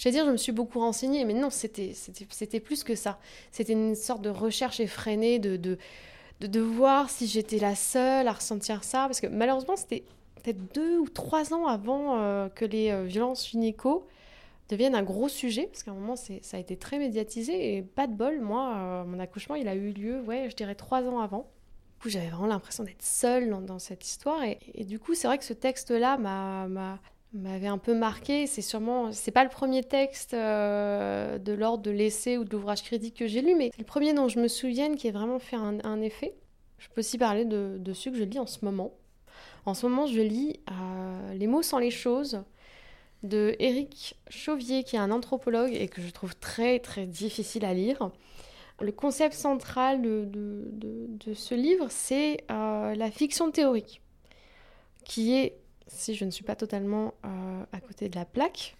[0.00, 3.18] J'allais dire, je me suis beaucoup renseignée, mais non, c'était plus que ça.
[3.50, 5.76] C'était une sorte de recherche effrénée de, de,
[6.40, 9.00] de, voir si j'étais la seule à ressentir ça.
[9.00, 10.04] Parce que malheureusement, c'était
[10.40, 14.06] peut-être deux ou trois ans avant euh, que les euh, violences gynéco
[14.68, 18.06] deviennent un gros sujet, parce qu'à un moment, ça a été très médiatisé, et pas
[18.06, 21.18] de bol, moi, euh, mon accouchement, il a eu lieu, ouais, je dirais trois ans
[21.18, 21.50] avant.
[21.96, 25.38] Du coup, j'avais vraiment l'impression d'être seule dans, cette histoire, et, du coup, c'est vrai
[25.38, 26.98] que ce texte-là m'a
[27.32, 28.48] m'avait un peu marqué.
[28.48, 33.16] C'est sûrement, c'est pas le premier texte de l'ordre de l'essai ou de l'ouvrage critique
[33.16, 35.54] que j'ai lu, mais c'est le premier dont je me souvienne qui a vraiment fait
[35.54, 36.34] un, effet.
[36.78, 38.92] Je peux aussi parler de, de, que je lis en ce moment.
[39.66, 42.42] En ce moment, je lis euh, Les mots sans les choses
[43.22, 47.74] de Éric Chauvier, qui est un anthropologue et que je trouve très très difficile à
[47.74, 48.10] lire.
[48.80, 54.00] Le concept central de, de, ce livre, c'est euh, la fiction théorique,
[55.04, 58.76] qui est si je ne suis pas totalement euh, à côté de la plaque.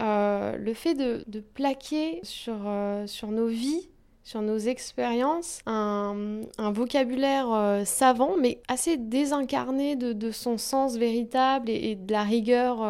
[0.00, 2.58] Le fait de, plaquer sur,
[3.06, 3.88] sur nos vies,
[4.28, 12.12] sur nos expériences, un, vocabulaire savant, mais assez désincarné de, son sens véritable et, de
[12.12, 12.82] la rigueur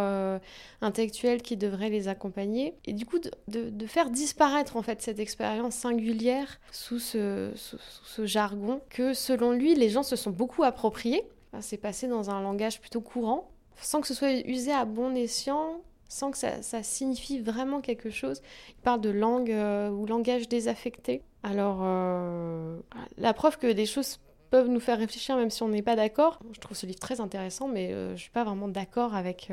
[0.81, 2.75] intellectuelle qui devrait les accompagner.
[2.87, 8.27] Et du coup, de, faire disparaître en fait cette expérience singulière sous ce, sous ce
[8.27, 11.25] jargon que, selon lui, les gens se sont beaucoup appropriés
[11.61, 15.81] c'est passé dans un langage plutôt courant, sans que ce soit usé à bon escient,
[16.09, 18.41] sans que ça, signifie vraiment quelque chose.
[18.71, 21.23] Il parle de langue euh, ou langage désaffecté.
[21.43, 22.79] Alors, euh,
[23.19, 24.19] la preuve que les choses
[24.51, 26.41] peuvent nous faire réfléchir même si on n'est pas d'accord.
[26.53, 29.53] Je trouve ce livre très intéressant, mais euh, je ne suis pas vraiment d'accord avec,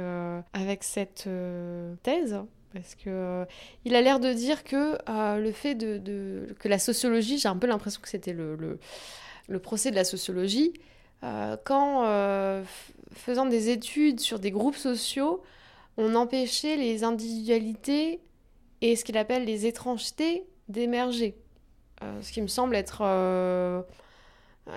[0.54, 1.30] avec cette
[2.04, 2.40] thèse.
[2.74, 3.46] Parce que
[3.86, 4.98] il a l'air de dire que
[5.38, 8.80] le fait de, que la sociologie, j'ai un peu l'impression que c'était le,
[9.48, 10.74] le, procès de la sociologie,
[11.22, 12.64] quand,
[13.14, 15.42] faisant des études sur des groupes sociaux,
[15.98, 18.22] on empêchait les individualités
[18.82, 21.38] et ce qu'il appelle les étrangetés d'émerger.
[22.04, 23.02] Euh, ce qui me semble être,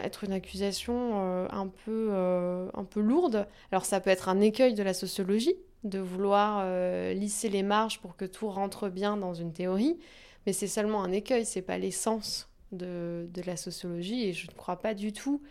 [0.05, 3.47] être une accusation un, peu, un peu lourde.
[3.73, 6.65] Alors ça peut être un écueil de la sociologie, de vouloir
[7.15, 9.99] lisser les marges pour que tout rentre bien dans une théorie,
[10.47, 14.53] mais c'est seulement un écueil, c'est pas l'essence de, de, la sociologie et je ne
[14.53, 15.43] crois pas du tout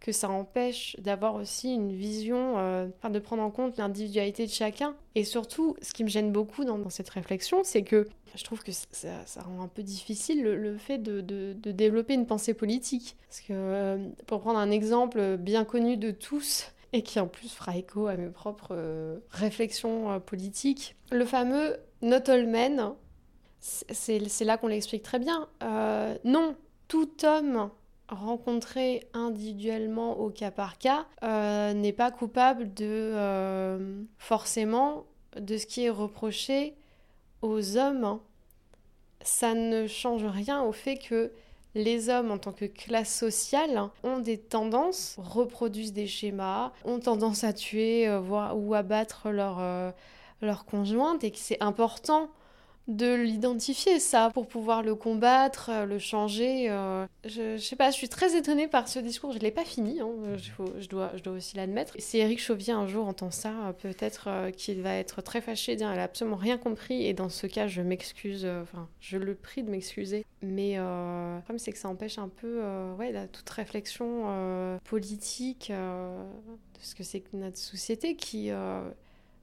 [0.00, 4.94] que ça empêche d'avoir aussi une vision, euh, de prendre en compte l'individualité de chacun.
[5.14, 8.72] Et surtout, ce qui me gêne beaucoup dans, cette réflexion, c'est que je trouve que
[8.72, 13.16] ça, rend un peu difficile le, fait de, développer une pensée politique.
[13.28, 17.52] Parce que, euh, pour prendre un exemple bien connu de tous, et qui en plus
[17.52, 22.92] fera écho à mes propres euh, réflexions politiques, le fameux Not all men,
[23.60, 25.48] c'est là qu'on l'explique très bien.
[26.24, 26.54] non,
[26.86, 27.70] tout homme
[28.08, 35.04] rencontré individuellement au cas par cas euh, n'est pas coupable de euh, forcément
[35.38, 36.74] de ce qui est reproché
[37.42, 38.20] aux hommes.
[39.22, 41.32] Ça ne change rien au fait que
[41.74, 47.44] les hommes en tant que classe sociale ont des tendances, reproduisent des schémas, ont tendance
[47.44, 49.60] à tuer euh, ou à battre leur,
[50.40, 52.30] leur conjointe et que c'est important
[52.88, 56.70] de l'identifier ça pour pouvoir le combattre, euh, le changer.
[56.70, 57.06] Euh.
[57.24, 59.32] je, je, sais pas, je suis très étonnée par ce discours.
[59.32, 60.08] Je l'ai pas fini, hein,
[60.78, 61.94] je, dois, je dois aussi l'admettre.
[61.98, 65.90] Si Eric Chauvier un jour entend ça, euh, peut-être qu'il va être très fâché, dire
[65.90, 67.04] elle a absolument rien compris.
[67.04, 70.24] Et dans ce cas, je m'excuse, enfin, je le prie de m'excuser.
[70.40, 72.62] Mais le problème, c'est que ça empêche un peu
[72.98, 78.50] ouais, toute réflexion politique de ce que c'est que notre société qui,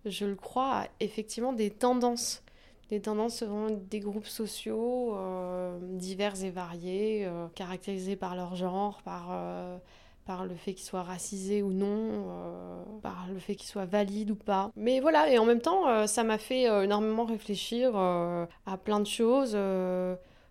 [0.05, 2.41] je le crois, a effectivement des tendances
[2.89, 9.01] des tendances selon des groupes sociaux euh, divers et variés, euh, caractérisés par leur genre,
[9.03, 9.77] par, euh,
[10.25, 12.25] par le fait qu'il soit racisé ou non,
[13.01, 14.71] par le fait qu'il soit valide ou pas.
[14.75, 19.51] Mais voilà, et en même temps, ça m'a fait énormément réfléchir à plein de choses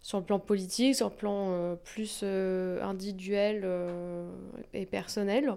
[0.00, 3.68] sur le plan politique, sur le plan plus individuel
[4.74, 5.56] et personnel.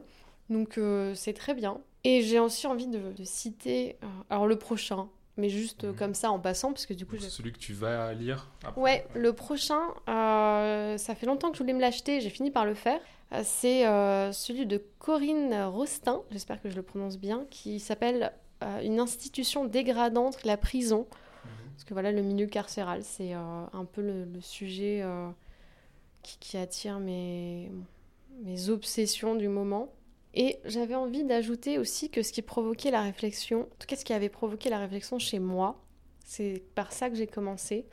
[0.49, 0.79] Donc
[1.13, 1.79] c'est très bien.
[2.03, 3.97] Et j'ai aussi envie de, de citer,
[4.31, 5.95] alors le prochain, mais juste mhm.
[5.95, 7.17] comme ça en passant, parce que du coup...
[7.19, 8.81] C'est celui que tu vas lire après.
[8.81, 12.65] Ouais, le prochain, euh, ça fait longtemps que je voulais me l'acheter, j'ai fini par
[12.65, 12.99] le faire.
[13.33, 18.33] Euh, c'est euh, celui de Corinne Rostin, j'espère que je le prononce bien, qui s'appelle
[18.83, 21.07] Une institution dégradante, la prison.
[21.09, 21.51] Mhm.
[21.73, 25.03] Parce que voilà, le milieu carcéral, c'est un peu le, sujet
[26.23, 27.71] qui, qui, attire mes,
[28.43, 29.89] mes obsessions du moment.
[30.39, 34.05] Et j'avais envie d'ajouter aussi que ce qui provoquait la réflexion, en tout cas ce
[34.05, 35.83] qui avait provoqué la réflexion chez moi,
[36.25, 37.87] c'est par ça que j'ai commencé.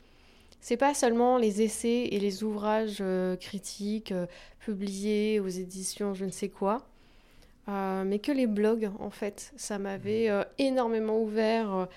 [0.61, 4.27] C'est pas seulement les essais et les ouvrages euh, critiques euh,
[4.59, 6.87] publiés aux éditions je ne sais quoi,
[7.67, 9.51] euh, mais que les blogs en fait.
[9.55, 10.29] Ça m'avait
[10.59, 11.87] énormément ouvert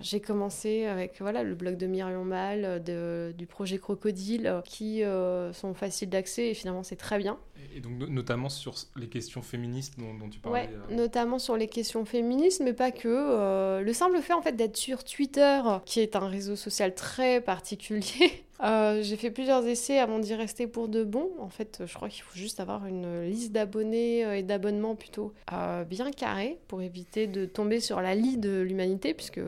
[0.00, 5.02] j'ai commencé avec voilà, le blog de Myriam Mal, de, du projet Crocodile, euh, qui
[5.02, 7.38] euh, sont faciles d'accès et finalement c'est très bien.
[7.74, 10.68] Et donc notamment sur les questions féministes dont, tu parlais.
[10.88, 13.82] Ouais, notamment sur les questions féministes, mais pas que.
[13.82, 18.44] le simple fait en fait d'être sur Twitter, qui est un réseau social très particulier,
[18.62, 21.30] Euh, j'ai fait plusieurs essais avant d'y rester pour de bon.
[21.38, 25.32] En fait, je crois qu'il faut juste avoir une liste d'abonnés euh, et d'abonnements plutôt
[25.52, 29.40] euh, bien carrée pour éviter de tomber sur la lie de l'humanité, puisque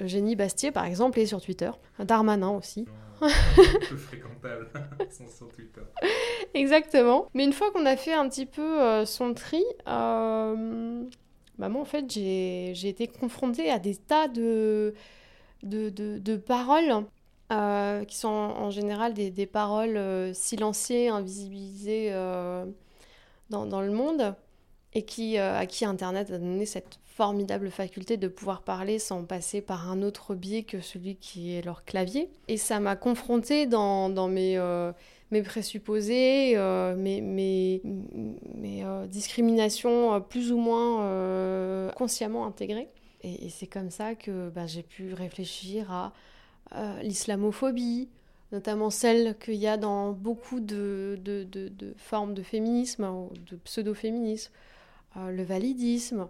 [0.00, 1.70] Eugénie Bastier, par exemple, est sur Twitter.
[1.98, 2.86] Darmanin aussi.
[3.20, 4.68] peu fréquentable
[5.10, 5.82] sur Twitter.
[6.54, 7.28] Exactement.
[7.34, 12.10] Mais une fois qu'on a fait un petit peu son tri, bah moi, en fait,
[12.10, 14.94] j'ai été confrontée à des tas de,
[15.62, 17.04] de, de, de paroles
[17.50, 22.64] euh, qui sont en, général des, paroles euh, silenciées, invisibilisées euh,
[23.50, 24.34] dans, le monde,
[24.94, 29.60] et qui, à qui Internet a donné cette formidable faculté de pouvoir parler sans passer
[29.60, 32.30] par un autre biais que celui qui est leur clavier.
[32.46, 34.56] Et ça m'a confrontée dans, mes,
[35.44, 36.56] présupposés,
[36.96, 37.82] mes,
[39.08, 42.88] discriminations plus ou moins consciemment intégrées.
[43.22, 46.10] Et, c'est comme ça que bah, j'ai pu réfléchir à euh,
[47.02, 48.08] l'islamophobie,
[48.52, 51.18] notamment celle qu'il y a dans beaucoup de,
[51.96, 54.52] formes de féminisme, de pseudo-féminisme,
[55.16, 56.28] euh, le validisme,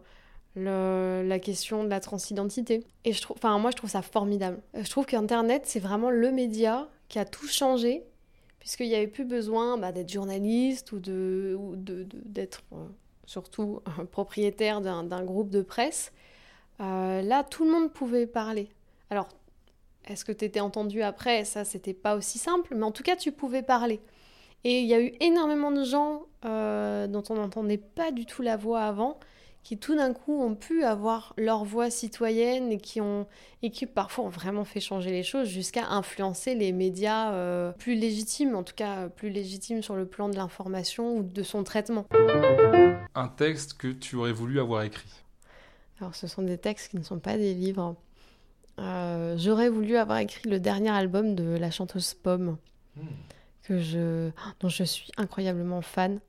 [0.56, 2.84] la question de la transidentité.
[3.04, 4.58] Et je trouve, moi, je trouve ça formidable.
[4.74, 8.04] Euh, je trouve qu'Internet, c'est vraiment le média qui a tout changé,
[8.58, 11.58] puisqu'il n'y avait plus besoin bah, d'être journaliste ou de,
[12.26, 12.62] d'être
[13.26, 13.80] surtout
[14.12, 16.12] propriétaire d'un groupe de presse.
[16.78, 18.68] là, tout le monde pouvait parler.
[19.08, 19.28] Alors,
[20.06, 21.44] est-ce que tu étais entendu après?
[21.44, 24.00] Ça, c'était pas aussi simple, mais en tout cas, tu pouvais parler.
[24.64, 28.42] Et il y a eu énormément de gens euh, dont on n'entendait pas du tout
[28.42, 29.18] la voix avant,
[29.62, 33.26] qui tout d'un coup ont pu avoir leur voix citoyenne et qui ont
[33.62, 37.94] et qui parfois ont vraiment fait changer les choses jusqu'à influencer les médias euh, plus
[37.94, 42.06] légitimes, en tout cas plus légitimes sur le plan de l'information ou de son traitement.
[43.14, 45.10] Un texte que tu aurais voulu avoir écrit?
[46.00, 47.96] Alors ce sont des textes qui ne sont pas des livres.
[48.80, 52.56] Euh, j'aurais voulu avoir écrit le dernier album de la chanteuse Pomme,
[52.96, 53.06] hmm.
[53.62, 56.20] que je, dont je suis incroyablement fan.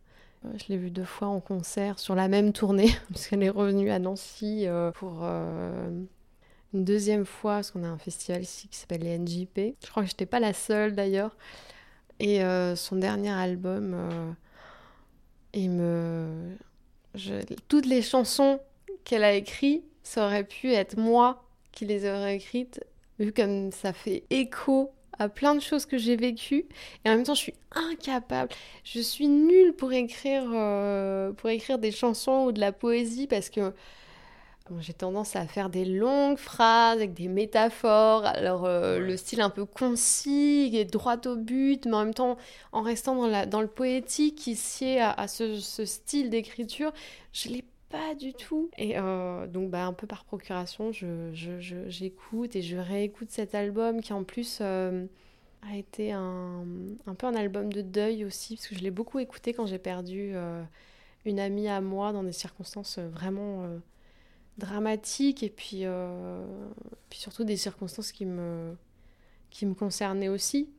[0.45, 3.89] Euh, je l'ai vu deux fois en concert sur la même tournée, puisqu'elle est revenue
[3.89, 9.03] à Nancy euh, pour une deuxième fois, parce qu'on a un festival ici qui s'appelle
[9.03, 9.75] les NJP.
[9.83, 11.35] Je crois que je n'étais pas la seule d'ailleurs.
[12.19, 12.41] Et
[12.75, 14.35] son dernier album,
[15.53, 16.55] il me...
[17.67, 18.59] toutes les chansons
[19.03, 22.83] qu'elle a écrites, ça aurait pu être moi qui les aurait écrites,
[23.19, 26.65] vu comme ça fait écho à plein de choses que j'ai vécues.
[27.05, 28.51] Et en même temps je suis incapable.
[28.83, 33.49] Je suis nulle pour écrire euh, pour écrire des chansons ou de la poésie parce
[33.49, 33.73] que
[34.79, 38.25] j'ai tendance à faire des longues phrases avec des métaphores.
[38.25, 42.37] Alors euh, le style un peu concis et droit au but mais en même temps
[42.71, 46.91] en restant dans, la, dans le poétique qui sied à, à ce, ce, style d'écriture
[47.33, 48.69] je l'ai pas du tout.
[48.77, 53.53] Et euh, donc, bah, un peu par procuration, j'écoute je, je, et je réécoute cet
[53.55, 55.05] album qui, en plus, euh,
[55.69, 56.65] a été un,
[57.05, 59.77] un, peu un album de deuil aussi, parce que je l'ai beaucoup écouté quand j'ai
[59.77, 60.63] perdu euh,
[61.25, 63.67] une amie à moi dans des circonstances vraiment
[64.57, 65.83] dramatiques et puis,
[67.09, 68.75] puis surtout des circonstances qui me,
[69.51, 70.69] qui me concernaient aussi.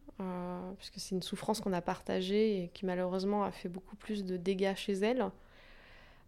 [0.79, 4.37] puisque c'est une souffrance qu'on a partagée et qui malheureusement a fait beaucoup plus de
[4.37, 5.31] dégâts chez elle.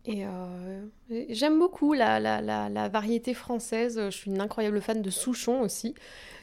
[0.06, 0.86] Et euh,
[1.30, 3.98] j'aime beaucoup la, la, la, variété française.
[3.98, 5.94] Je suis une incroyable fan de Souchon aussi,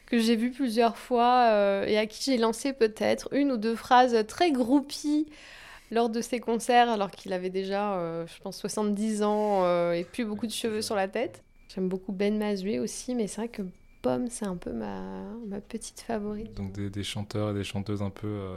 [0.07, 3.75] que j'ai vu plusieurs fois euh, et à qui j'ai lancé peut-être une ou deux
[3.75, 5.27] phrases très groupies
[5.91, 10.25] lors de ses concerts, alors qu'il avait déjà, euh, je pense, 70 ans et plus
[10.25, 11.43] beaucoup de cheveux sur la tête.
[11.73, 13.61] J'aime beaucoup Ben Mazoué aussi, mais c'est vrai que
[14.01, 16.55] Pomme, c'est un peu ma, ma petite favorite.
[16.55, 18.55] Donc des, des chanteurs et des chanteuses un peu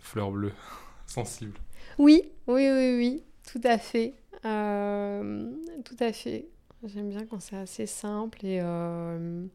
[0.00, 0.52] fleurs bleues,
[1.06, 1.58] sensibles.
[1.98, 4.14] Oui, oui, oui, oui, tout à fait.
[4.44, 5.50] Euh,
[5.84, 6.46] tout à fait.
[6.84, 9.46] J'aime bien quand c'est assez simple et euh,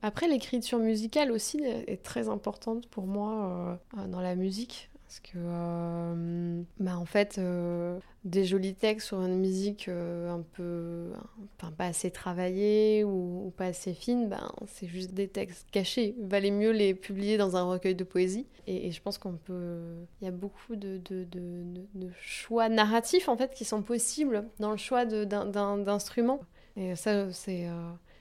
[0.00, 5.38] après l'écriture musicale aussi est très importante pour moi euh, dans la musique parce que
[5.38, 11.12] euh, bah en fait euh, des jolis textes sur une musique euh, un peu
[11.56, 16.14] enfin, pas assez travaillée ou, pas assez fine ben c'est juste des textes cachés.
[16.18, 18.46] Il valait mieux les publier dans un recueil de poésie.
[18.66, 19.80] Et, je pense qu'on peut
[20.20, 24.76] il y a beaucoup de, de, choix narratifs en fait qui sont possibles dans le
[24.76, 26.40] choix d'instruments
[26.76, 27.66] et ça c'est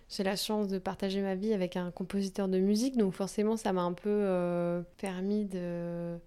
[0.10, 3.74] j'ai la chance de partager ma vie avec un compositeur de musique, donc forcément ça
[3.74, 6.18] m'a un peu permis de,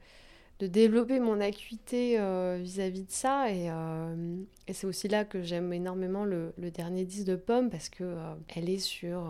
[0.60, 3.50] de développer mon acuité euh, vis-à-vis de ça.
[3.50, 4.36] Et, euh,
[4.68, 8.34] et c'est aussi là que j'aime énormément le, dernier disque de Pomme parce que euh,
[8.54, 9.22] elle est sur.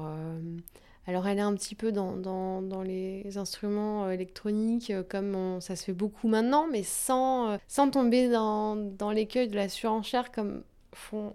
[1.07, 5.93] alors elle est un petit peu dans, dans, les instruments électroniques comme ça se fait
[5.93, 11.35] beaucoup maintenant, mais sans, sans tomber dans, dans l'écueil de la surenchère comme font,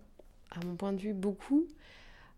[0.51, 1.67] à mon point de vue, beaucoup.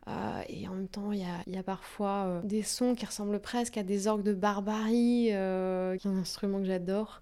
[0.07, 3.39] Euh, et en même temps, il y y a parfois euh, des sons qui ressemblent
[3.41, 7.21] presque à des orgues de barbarie, euh, qui est un instrument que j'adore.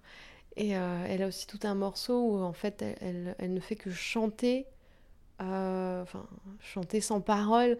[0.56, 3.90] Et elle a aussi tout un morceau où en fait elle, elle- ne fait que
[3.90, 4.66] chanter,
[5.38, 6.26] enfin
[6.60, 7.78] chanter sans parole,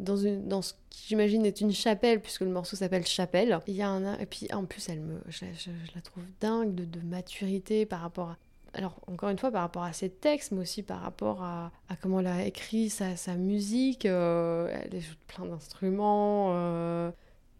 [0.00, 3.58] dans, une, dans ce qui j'imagine est une chapelle, puisque le morceau s'appelle Chapelle.
[3.66, 6.00] Il y a un, et puis en plus, elle me, je, la- je- je la
[6.02, 8.36] trouve dingue de, de maturité par rapport à
[8.74, 11.70] alors, encore une fois, par rapport à ses textes, mais aussi par rapport à,
[12.02, 14.06] comment elle a écrit sa, sa musique.
[14.06, 16.48] euh, elle joue plein d'instruments.
[16.52, 17.10] euh.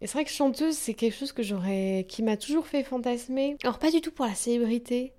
[0.01, 3.57] Et c'est vrai que chanteuse, c'est quelque chose que j'aurais, qui m'a toujours fait fantasmer.
[3.63, 5.13] Alors, pas du tout pour la célébrité.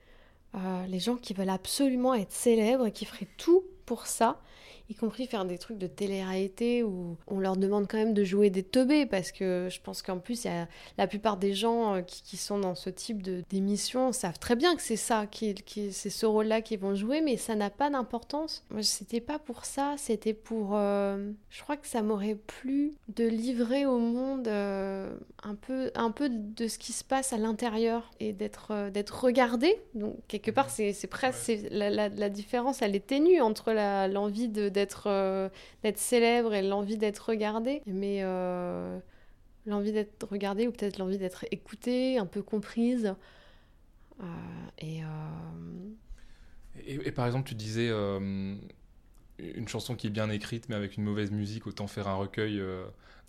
[0.55, 4.41] Euh, les gens qui veulent absolument être célèbres et qui feraient tout pour ça,
[4.91, 8.51] y compris faire des trucs de télé-réalité où on leur demande quand même de jouer
[8.51, 10.67] des teubés parce que je pense qu'en plus, y a
[10.99, 14.75] la plupart des gens euh, qui, qui sont dans ce type d'émission savent très bien
[14.75, 17.89] que c'est ça, qui, qui- c'est ce rôle-là qu'ils vont jouer, mais ça n'a pas
[17.89, 18.65] d'importance.
[18.71, 20.71] Moi, c'était pas pour ça, c'était pour.
[20.75, 25.15] euh, je crois que ça m'aurait plu de livrer au monde euh,
[25.45, 29.23] un, peu, un peu de ce qui se passe à l'intérieur et d'être euh, d'être
[29.25, 29.79] regardé.
[29.95, 31.53] Donc, quelque part, c'est presque.
[31.71, 33.73] La, la- la différence, elle est ténue entre
[34.09, 35.49] l'envie de- d'être euh,
[35.83, 37.83] d'être célèbre et l'envie d'être regardé.
[37.87, 38.21] Mais.
[38.23, 38.99] euh,
[39.67, 43.15] l'envie d'être regardée ou peut-être l'envie d'être écoutée, un peu comprise.
[44.21, 44.25] Euh,
[46.87, 51.31] et par exemple, tu disais une chanson qui est bien écrite mais avec une mauvaise
[51.31, 52.61] musique, autant faire un recueil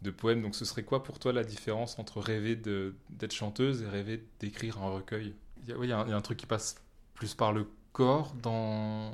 [0.01, 0.41] de poèmes.
[0.41, 4.81] Donc ce serait quoi pour toi la différence entre rêver d'être chanteuse et rêver d'écrire
[4.81, 5.35] un recueil?
[5.69, 6.75] Un, il y a un truc qui passe
[7.13, 9.11] plus par le corps dans,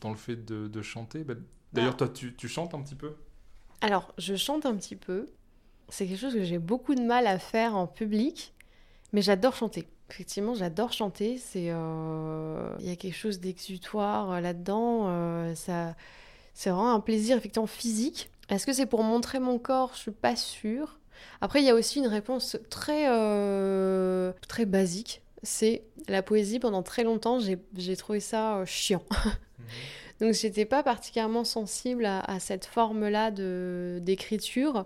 [0.00, 1.24] dans le fait de, de chanter.
[1.24, 1.34] Bah,
[1.72, 3.14] D'ailleurs, toi, tu, tu chantes un petit peu?
[3.80, 5.28] Alors, je chante un petit peu.
[5.88, 8.54] C'est quelque chose que j'ai beaucoup de mal à faire en public,
[9.12, 9.88] mais j'adore chanter.
[10.10, 11.38] Effectivement, j'adore chanter.
[11.38, 15.04] C'est, euh, il y a quelque chose d'exutoire euh, là-dedans.
[15.08, 15.94] euh, ça,
[16.54, 18.30] c'est vraiment un plaisir effectivement physique.
[18.48, 19.92] Est-ce que c'est pour montrer mon corps?
[19.94, 20.98] Je suis pas sûre.
[21.40, 25.22] Après, il y a aussi une réponse très, euh, très basique.
[25.42, 26.58] C'est la poésie.
[26.58, 29.04] Pendant très longtemps, j'ai, trouvé ça euh, chiant.
[30.20, 34.84] Donc j'étais pas particulièrement sensible à, à cette forme-là de, d'écriture.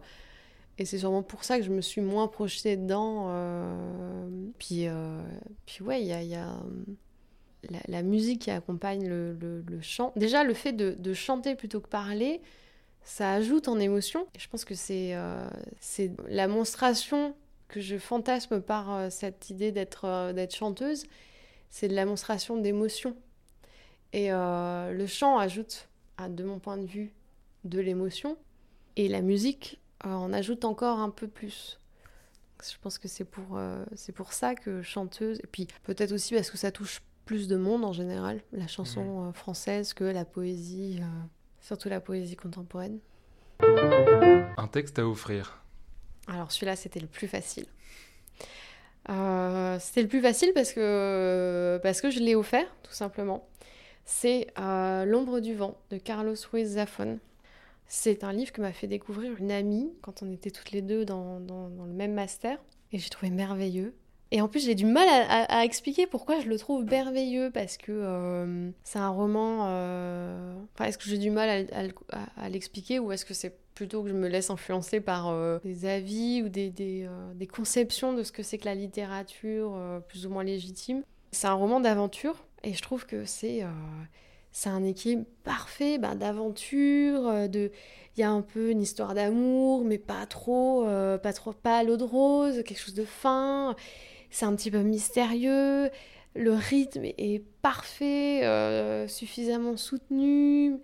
[0.79, 3.27] Et c'est sûrement pour ça que je me suis moins projetée dedans.
[3.29, 4.29] euh,
[4.59, 5.21] Puis, euh,
[5.67, 6.57] puis ouais, il y a, il y a,
[7.71, 10.13] la, la musique qui accompagne le, le- le chant.
[10.17, 12.41] Déjà, le fait de, de chanter plutôt que parler,
[13.05, 14.27] ça ajoute en émotion.
[14.39, 15.49] Je pense que c'est, euh,
[15.81, 17.35] c'est la monstration
[17.73, 21.05] que je fantasme par euh, cette idée d'être, euh, d'être chanteuse.
[21.71, 23.17] C'est de la monstration d'émotion.
[24.13, 27.13] Et euh, le chant ajoute, à, de mon point de vue,
[27.65, 28.37] de l'émotion.
[28.97, 31.81] Et la musique en ajoute encore un peu plus.
[32.63, 36.35] Je pense que c'est pour, euh, c'est pour ça que chanteuse, et puis peut-être aussi
[36.35, 41.01] parce que ça touche plus de monde en général, la chanson française, que la poésie,
[41.01, 41.07] euh,
[41.61, 42.99] surtout la poésie contemporaine.
[43.61, 45.62] Un texte à offrir.
[46.33, 47.67] Alors celui-là, c'était le plus facile.
[49.11, 53.47] Euh, c'était le plus facile parce que, parce que je l'ai offert, tout simplement.
[54.05, 57.19] C'est euh, L'ombre du vent de Carlos Ruiz Zafón.
[57.87, 61.05] C'est un livre que m'a fait découvrir une amie quand on était toutes les deux
[61.05, 62.59] dans, dans- le même master.
[62.93, 63.95] Et j'ai trouvé merveilleux.
[64.31, 67.93] Et en plus, j'ai du mal à, expliquer pourquoi je le trouve merveilleux, parce que
[67.93, 69.67] euh, c'est un roman...
[70.81, 74.15] est-ce que j'ai du mal à- à l'expliquer, ou est-ce que c'est plutôt que je
[74.15, 78.43] me laisse influencer par euh, des avis ou des, euh, des conceptions de ce que
[78.43, 82.83] c'est que la littérature euh, plus ou moins légitime C'est un roman d'aventure et je
[82.83, 83.65] trouve que c'est
[84.67, 87.71] un équilibre parfait ben, d'aventure, de
[88.17, 90.85] il y a un peu une histoire d'amour, mais pas trop,
[91.23, 93.75] pas trop, pas à l'eau de rose, quelque chose de fin.
[94.31, 95.91] C'est un petit peu mystérieux.
[96.37, 100.79] Le rythme est parfait, suffisamment soutenu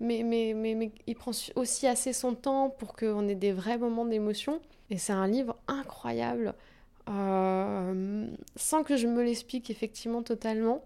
[0.00, 4.04] mais, mais, mais, il prend aussi assez son temps pour qu'on ait des vrais moments
[4.04, 4.60] d'émotion.
[4.90, 6.54] Et c'est un livre incroyable,
[7.08, 8.26] euh,
[8.56, 10.84] sans que je me l'explique effectivement totalement.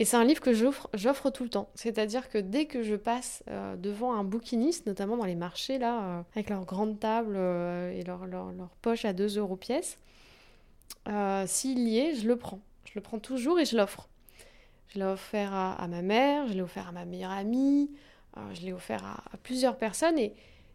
[0.00, 1.70] Et c'est un livre que j'offre tout le temps.
[1.74, 6.02] C'est-à-dire que dès que je passe euh, devant un bouquiniste, notamment dans les marchés, là,
[6.02, 9.98] euh, avec leur grande table et leur, leur, leur, poche à 2 euros pièce,
[11.46, 12.60] s'il y est, je le prends.
[12.84, 14.08] Je le prends toujours et je l'offre.
[14.88, 17.90] Je l'ai offert à, ma mère, je l'ai offert à ma meilleure amie,
[18.52, 20.34] je l'ai offert à, plusieurs personnes et,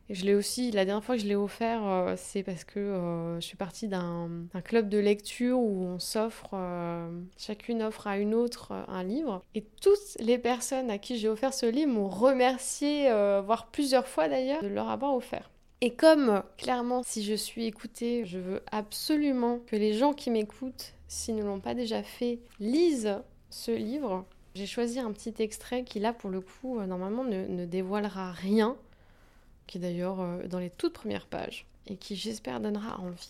[0.09, 3.39] je l'ai aussi, la dernière fois que je l'ai offert, euh, c'est parce que euh,
[3.39, 4.27] je suis partie d'un
[4.65, 9.41] club de lecture où on s'offre, euh, chacune offre à une autre un livre.
[9.55, 13.09] Et toutes les personnes à qui j'ai offert ce livre m'ont remercié,
[13.45, 15.49] voire plusieurs fois d'ailleurs, de leur avoir offert.
[15.79, 20.93] Et comme clairement, si je suis écoutée, je veux absolument que les gens qui m'écoutent,
[21.07, 24.25] s'ils ne l'ont pas déjà fait, lisent ce livre.
[24.55, 28.75] J'ai choisi un petit extrait qui, là, pour le coup, euh, normalement ne, dévoilera rien,
[29.65, 33.29] qui est d'ailleurs euh, dans les toutes premières pages, et qui, j'espère, donnera envie.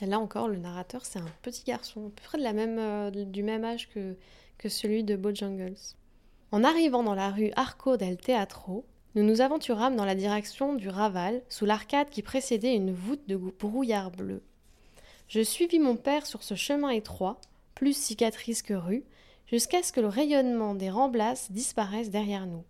[0.00, 2.78] Et là encore, le narrateur, c'est un petit garçon, à peu près de la même,
[2.78, 4.16] euh, du même âge que,
[4.58, 5.76] que celui de Bojangles.
[6.52, 10.88] En arrivant dans la rue Arco del Teatro, nous nous aventurâmes dans la direction du
[10.88, 14.42] Raval, sous l'arcade qui précédait une voûte de brouillard bleu.
[15.28, 17.40] Je suivis mon père sur ce chemin étroit,
[17.74, 19.04] plus cicatrice que rue,
[19.46, 22.64] jusqu'à ce que le rayonnement des remblasses disparaisse derrière nous.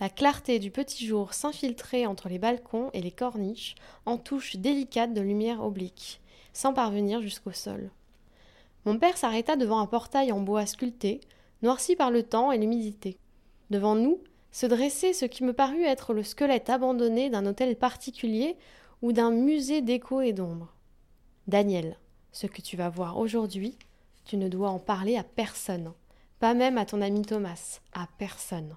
[0.00, 3.74] La clarté du petit jour s'infiltrait entre les balcons et les corniches
[4.06, 6.20] en touches délicates de lumière oblique,
[6.52, 7.90] sans parvenir jusqu'au sol.
[8.84, 11.20] Mon père s'arrêta devant un portail en bois sculpté,
[11.62, 13.18] noirci par le temps et l'humidité.
[13.70, 14.20] Devant nous
[14.52, 18.56] se dressait ce qui me parut être le squelette abandonné d'un hôtel particulier
[19.02, 20.74] ou d'un musée d'écho et d'ombre.
[21.48, 21.98] Daniel,
[22.32, 23.76] ce que tu vas voir aujourd'hui
[24.28, 25.92] tu ne dois en parler à personne,
[26.38, 28.76] pas même à ton ami Thomas, à personne.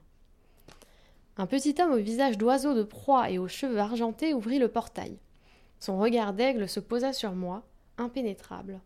[1.36, 5.18] Un petit homme au visage d'oiseau de proie et aux cheveux argentés ouvrit le portail.
[5.78, 7.64] Son regard d'aigle se posa sur moi,
[7.98, 8.80] impénétrable.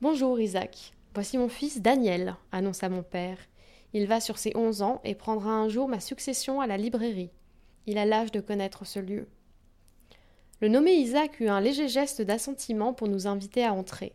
[0.00, 0.92] Bonjour, Isaac.
[1.14, 3.38] Voici mon fils Daniel, annonça mon père.
[3.92, 7.30] Il va sur ses onze ans et prendra un jour ma succession à la librairie.
[7.86, 9.28] Il a l'âge de connaître ce lieu.
[10.60, 14.12] Le nommé Isaac eut un léger geste d'assentiment pour nous inviter à entrer.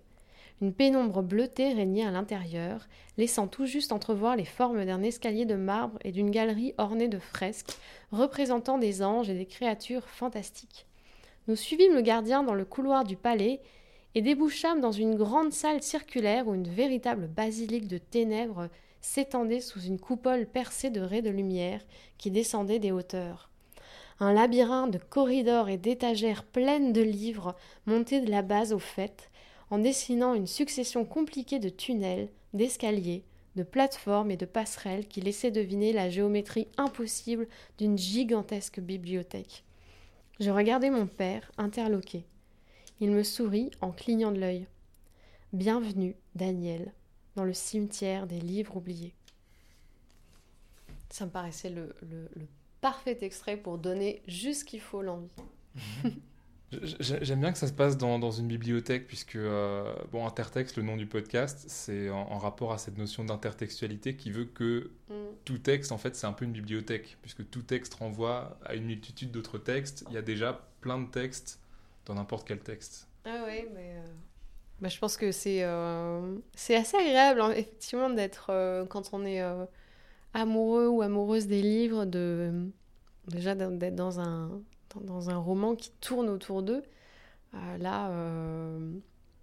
[0.62, 2.88] Une pénombre bleutée régnait à l'intérieur,
[3.18, 7.18] laissant tout juste entrevoir les formes d'un escalier de marbre et d'une galerie ornée de
[7.18, 7.76] fresques
[8.12, 10.86] représentant des anges et des créatures fantastiques.
[11.47, 13.59] Nous suivîmes le gardien dans le couloir du palais
[14.14, 18.70] et débouchâmes dans une grande salle circulaire où une véritable basilique de ténèbres
[19.01, 21.82] s'étendait sous une coupole percée de raies de lumière
[22.20, 23.49] qui descendaient des hauteurs.
[24.20, 27.55] Un labyrinthe de corridors et d'étagères pleines de livres
[27.88, 29.31] montait de la base au fait,
[29.72, 33.24] en dessinant une succession compliquée de tunnels, d'escaliers,
[33.55, 37.47] de plateformes et de passerelles qui laissaient deviner la géométrie impossible
[37.78, 39.63] d'une gigantesque bibliothèque.
[40.39, 42.26] Je regardais mon père, interloqué.
[42.99, 44.67] Il me sourit en clignant de l'œil.
[45.53, 46.93] Bienvenue, Daniel,
[47.36, 49.13] dans le cimetière des livres oubliés.
[51.09, 52.47] Ça me paraissait le, le
[52.82, 55.30] parfait extrait pour donner juste ce qu'il faut l'envie.
[56.72, 60.84] J'aime bien que ça se passe dans, dans une bibliothèque, puisque, euh, bon, intertexte, le
[60.84, 65.13] nom du podcast, c'est en, rapport à cette notion d'intertextualité qui veut que mm.
[65.43, 68.86] tout texte, en fait, c'est un peu une bibliothèque, puisque tout texte renvoie à une
[68.86, 70.05] multitude d'autres textes.
[70.09, 71.59] Il y a déjà plein de textes
[72.05, 73.07] dans n'importe quel texte.
[73.26, 73.95] Ah oui, mais.
[73.97, 74.13] Euh,
[74.80, 79.43] bah, je pense que c'est euh, c'est assez agréable, hein, effectivement, d'être, quand on est
[80.34, 82.69] amoureux ou amoureuse des livres, de
[83.28, 84.61] déjà d'être dans un
[85.00, 86.84] dans un roman qui tourne autour d'eux.
[87.54, 88.92] Euh, là, euh,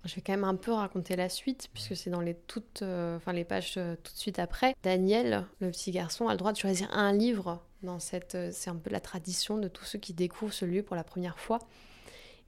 [0.04, 3.18] je vais quand même un peu raconter la suite, puisque c'est dans les, toutes, euh,
[3.32, 4.74] les pages tout de suite après.
[4.82, 7.62] Daniel, le petit garçon, a le droit de choisir un livre.
[7.82, 10.96] Dans cette, c'est un peu la tradition de tous ceux qui découvrent ce lieu pour
[10.96, 11.60] la première fois.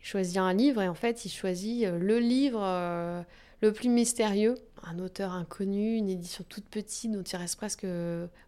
[0.00, 3.24] Il choisit un livre et en fait, il choisit le livre
[3.62, 4.54] le plus mystérieux,
[4.84, 7.86] un auteur inconnu, une édition toute petite dont il reste presque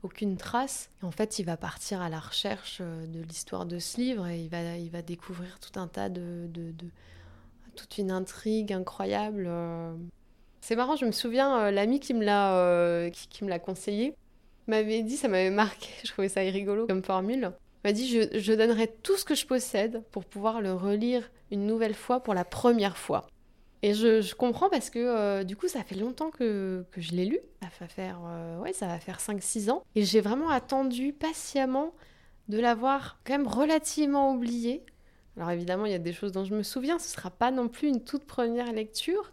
[0.02, 0.90] aucune trace.
[1.02, 4.40] en fait, il va partir à la recherche euh, de l'histoire de ce livre et
[4.40, 6.72] il va, il va découvrir tout un tas de, de,
[7.76, 9.46] toute une intrigue incroyable.
[9.48, 9.94] Euh.
[10.60, 14.14] C'est marrant, je me souviens, euh, l'ami qui me l'a qui, me l'a conseillé
[14.68, 17.52] m'avait dit, ça m'avait marqué, je trouvais ça rigolo comme formule.
[17.84, 21.66] m'a dit je, je donnerai tout ce que je possède pour pouvoir le relire une
[21.66, 23.26] nouvelle fois pour la première fois.
[23.84, 27.24] Et je, comprends parce que euh, du coup, ça fait longtemps que, que je l'ai
[27.24, 27.40] lu.
[27.60, 29.82] Ça va faire, euh, ouais, ça va faire 5-6 ans.
[29.96, 31.92] Et j'ai vraiment attendu patiemment
[32.48, 34.84] de l'avoir quand même relativement oublié.
[35.36, 37.00] Alors évidemment, il y a des choses dont je me souviens.
[37.00, 39.32] Ce ne sera pas non plus une toute première lecture.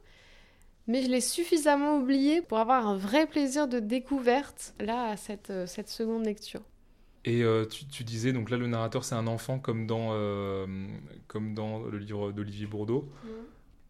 [0.87, 5.51] Mais je l'ai suffisamment oublié pour avoir un vrai plaisir de découverte là à cette,
[5.51, 6.61] euh, cette seconde lecture.
[7.25, 10.15] Et tu, tu, disais, donc là le narrateur c'est un enfant comme dans,
[11.27, 13.09] comme dans le livre d'Olivier Bourdeau.
[13.23, 13.27] Mmh.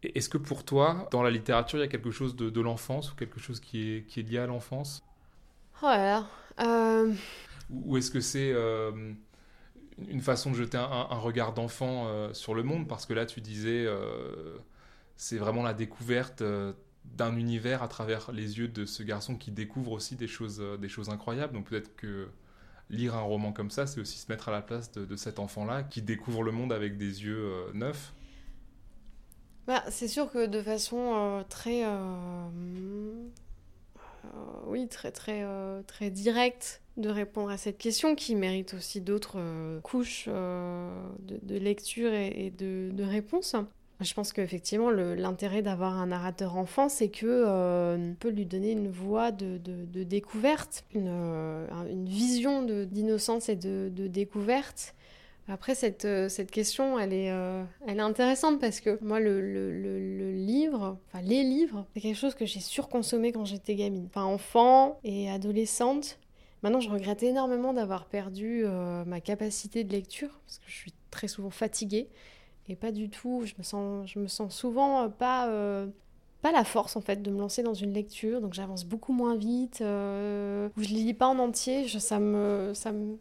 [0.02, 3.16] Est-ce que pour toi, dans la littérature, il y a quelque chose de, l'enfance ou
[3.16, 5.02] quelque chose qui est, qui est lié à l'enfance?
[5.82, 6.26] Oh là
[6.60, 7.12] euh...
[7.70, 9.12] Ou est-ce que c'est euh,
[10.08, 12.88] une façon de jeter un, regard d'enfant euh, sur le monde?
[12.88, 13.86] Parce que là, tu disais,
[15.16, 16.42] c'est vraiment la découverte
[17.04, 20.88] d'un univers à travers les yeux de ce garçon qui découvre aussi des choses, des
[20.88, 21.52] choses incroyables.
[21.52, 22.28] Donc peut-être que
[22.88, 25.82] lire un roman comme ça, c'est aussi se mettre à la place de cet enfant-là
[25.82, 28.14] qui découvre le monde avec des yeux neufs.
[29.66, 31.84] Bah, c'est sûr que de façon euh, très.
[31.84, 31.88] Euh,
[34.24, 34.28] euh,
[34.66, 35.44] oui, très, très,
[35.86, 39.38] très directe de répondre à cette question qui mérite aussi d'autres
[39.82, 43.56] couches de, lecture et, de, de réponses.
[44.00, 49.32] Je pense qu'effectivement, l'intérêt d'avoir un narrateur enfant, c'est que peut lui donner une voix
[49.32, 49.58] de,
[50.04, 54.94] découverte, une vision d'innocence et de, découverte
[55.48, 59.40] après, cette, euh, cette question, elle est, euh, elle est intéressante parce que moi, le,
[59.40, 64.06] le, livre, enfin les livres, c'est quelque chose que j'ai surconsommé quand j'étais gamine.
[64.06, 66.18] Enfin, enfant et adolescente.
[66.62, 70.94] Maintenant, je regrette énormément d'avoir perdu euh, ma capacité de lecture parce que je suis
[71.10, 72.08] très souvent fatiguée
[72.68, 73.42] et pas du tout.
[73.44, 75.50] Je me sens, je me sens souvent pas,
[76.42, 78.40] pas la force en fait de me lancer dans une lecture.
[78.40, 79.78] Donc, j'avance beaucoup moins vite.
[79.80, 81.88] je lis pas en entier.
[81.88, 83.16] Ça me, ça me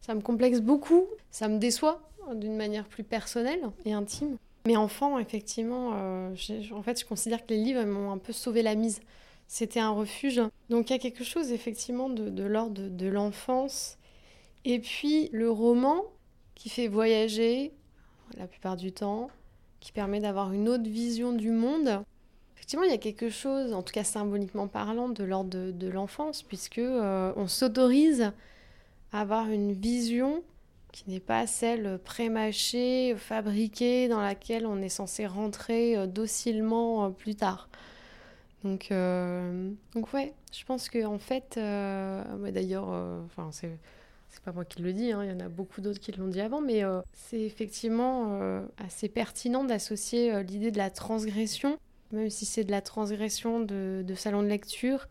[0.00, 2.00] ça me complexe beaucoup, ça me déçoit
[2.34, 4.36] d'une manière plus personnelle et intime.
[4.66, 6.34] Mais enfant, effectivement, euh,
[6.72, 9.00] en fait, je considère que les livres m'ont un peu sauvé la mise.
[9.48, 10.40] C'était un refuge.
[10.68, 13.98] Donc il y a quelque chose, effectivement, de, l'ordre de, l'enfance.
[14.64, 16.04] Et puis le roman
[16.54, 17.72] qui fait voyager
[18.36, 19.30] la plupart du temps,
[19.80, 22.04] qui permet d'avoir une autre vision du monde.
[22.54, 26.42] Effectivement, il y a quelque chose, en tout cas symboliquement parlant, de l'ordre de, l'enfance,
[26.42, 28.30] puisque euh, on s'autorise
[29.12, 30.42] avoir une vision
[30.92, 37.10] qui n'est pas celle prémâchée, fabriquée, dans laquelle on est censé rentrer euh, docilement euh,
[37.10, 37.68] plus tard.
[38.64, 42.88] Donc, euh, donc ouais, je pense que en fait, d'ailleurs,
[43.24, 43.78] enfin c'est
[44.28, 46.28] c'est pas moi qui le dis, hein, il y en a beaucoup d'autres qui l'ont
[46.28, 46.82] dit avant, mais
[47.14, 48.38] c'est effectivement
[48.76, 51.78] assez pertinent d'associer l'idée de la transgression,
[52.12, 55.08] même si c'est de la transgression de, de salon de lecture,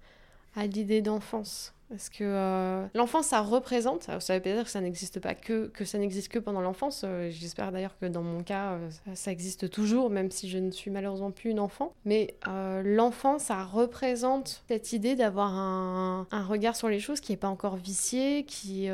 [0.56, 1.74] à l'idée d'enfance.
[1.90, 5.68] Parce que euh, l'enfance, ça représente, ça veut pas dire que ça n'existe pas que,
[5.68, 7.02] que ça n'existe que pendant l'enfance.
[7.04, 10.70] Euh, j'espère d'ailleurs que dans mon cas, euh, ça, existe toujours, même si je ne
[10.70, 11.94] suis malheureusement plus une enfant.
[12.06, 12.36] Mais
[12.84, 17.48] l'enfance, ça représente cette idée d'avoir un, un, regard sur les choses qui n'est pas
[17.48, 18.90] encore vicié, qui,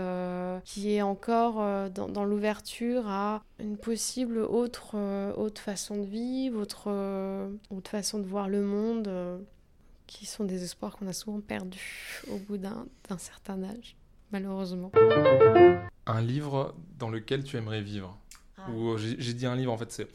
[0.63, 4.95] qui est encore dans, dans l'ouverture à une possible autre,
[5.37, 6.89] autre façon de vivre, autre,
[7.69, 9.09] autre façon de voir le monde
[10.07, 12.87] qui sont des espoirs qu'on a souvent perdus au bout d'un
[13.17, 13.95] certain âge,
[14.31, 14.91] malheureusement.
[16.07, 18.17] Un livre dans lequel tu aimerais vivre
[18.57, 18.69] ah.
[18.71, 20.07] Ou euh, j'ai dit un livre, en fait, c'est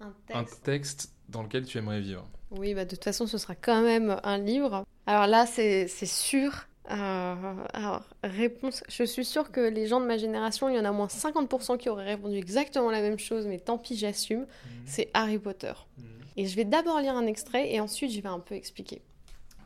[0.00, 1.12] un, texte.
[1.28, 2.26] dans lequel tu aimerais vivre.
[2.50, 4.84] Oui, bah, de toute façon, ce sera quand même un livre.
[5.06, 6.66] Alors là, c'est sûr.
[6.90, 7.34] Euh,
[7.72, 8.82] alors, réponse.
[8.88, 11.06] Je suis sûre que les gens de ma génération, il y en a au moins
[11.06, 14.40] 50% qui auraient répondu exactement la même chose, mais tant pis, j'assume.
[14.40, 14.46] Mhm.
[14.86, 15.72] C'est Harry Potter.
[15.96, 16.04] Mhm.
[16.36, 19.02] Et je vais d'abord lire un extrait et ensuite, je vais un peu expliquer.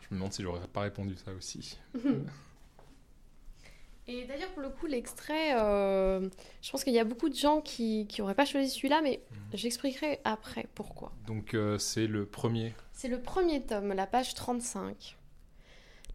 [0.08, 1.78] Je me demande si j'aurais pas répondu ça aussi.
[4.08, 6.28] Et d'ailleurs, pour le coup, l'extrait, euh,
[6.62, 9.38] je pense qu'il y a beaucoup de gens qui n'auraient pas choisi celui-là, mais mhm.
[9.54, 11.10] j'expliquerai après pourquoi.
[11.26, 15.16] Donc, euh, c'est le premier C'est le premier tome, la page 35.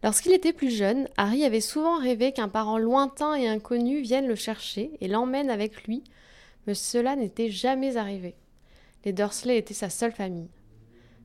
[0.02, 4.36] Lorsqu'il était plus jeune, Harry avait souvent rêvé qu'un parent lointain et inconnu vienne le
[4.36, 6.02] chercher et l'emmène avec lui,
[6.66, 8.34] mais cela n'était jamais arrivé.
[9.04, 10.48] Les Dursley étaient sa seule famille.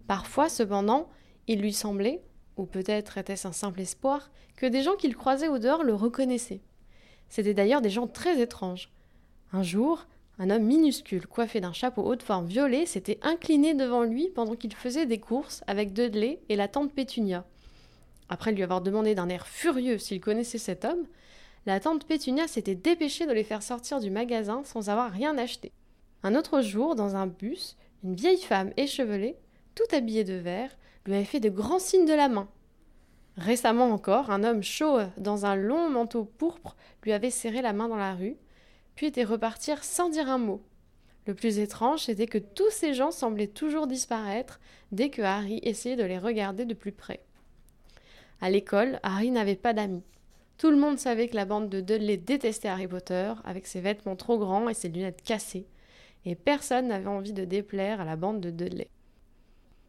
[0.08, 1.10] Parfois, cependant,
[1.48, 2.22] il lui semblait,
[2.58, 6.62] ou peut-être était-ce un simple espoir, que des gens qu'il croisait au dehors le reconnaissaient.
[7.30, 8.92] C'étaient d'ailleurs des gens très étranges.
[9.54, 10.08] Un jour,
[10.40, 14.56] un homme minuscule, coiffé d'un chapeau haut de forme violet, s'était incliné devant lui pendant
[14.56, 17.46] qu'il faisait des courses avec Dudley et la tante Pétunia.
[18.30, 21.08] Après lui avoir demandé d'un air furieux s'il connaissait cet homme,
[21.66, 25.72] la tante Pétunia s'était dépêchée de les faire sortir du magasin sans avoir rien acheté.
[26.24, 29.36] Un autre jour, dans un bus, une vieille femme échevelée,
[29.76, 30.76] tout habillée de vert,
[31.08, 32.48] lui avait fait de grands signes de la main.
[33.38, 37.88] Récemment encore, un homme chaud dans un long manteau pourpre lui avait serré la main
[37.88, 38.36] dans la rue,
[38.96, 40.62] puis était repartir sans dire un mot.
[41.28, 44.60] Le plus étrange, c'était que tous ces gens semblaient toujours disparaître
[44.92, 47.22] dès que Harry essayait de les regarder de plus près.
[48.42, 50.04] À l'école, Harry n'avait pas d'amis.
[50.58, 54.16] Tout le monde savait que la bande de Dudley détestait Harry Potter, avec ses vêtements
[54.16, 55.68] trop grands et ses lunettes cassées,
[56.26, 58.90] et personne n'avait envie de déplaire à la bande de Dudley.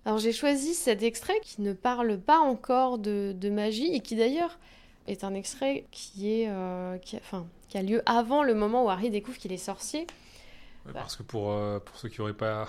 [0.08, 4.58] Alors j'ai choisi cet extrait qui ne parle pas encore de, magie et qui d'ailleurs
[5.06, 8.88] est un extrait qui, est, euh, qui, enfin, qui a lieu avant le moment où
[8.88, 10.06] Harry découvre qu'il est sorcier.
[10.94, 12.66] Parce que pour, euh, pour ceux qui n'auraient pas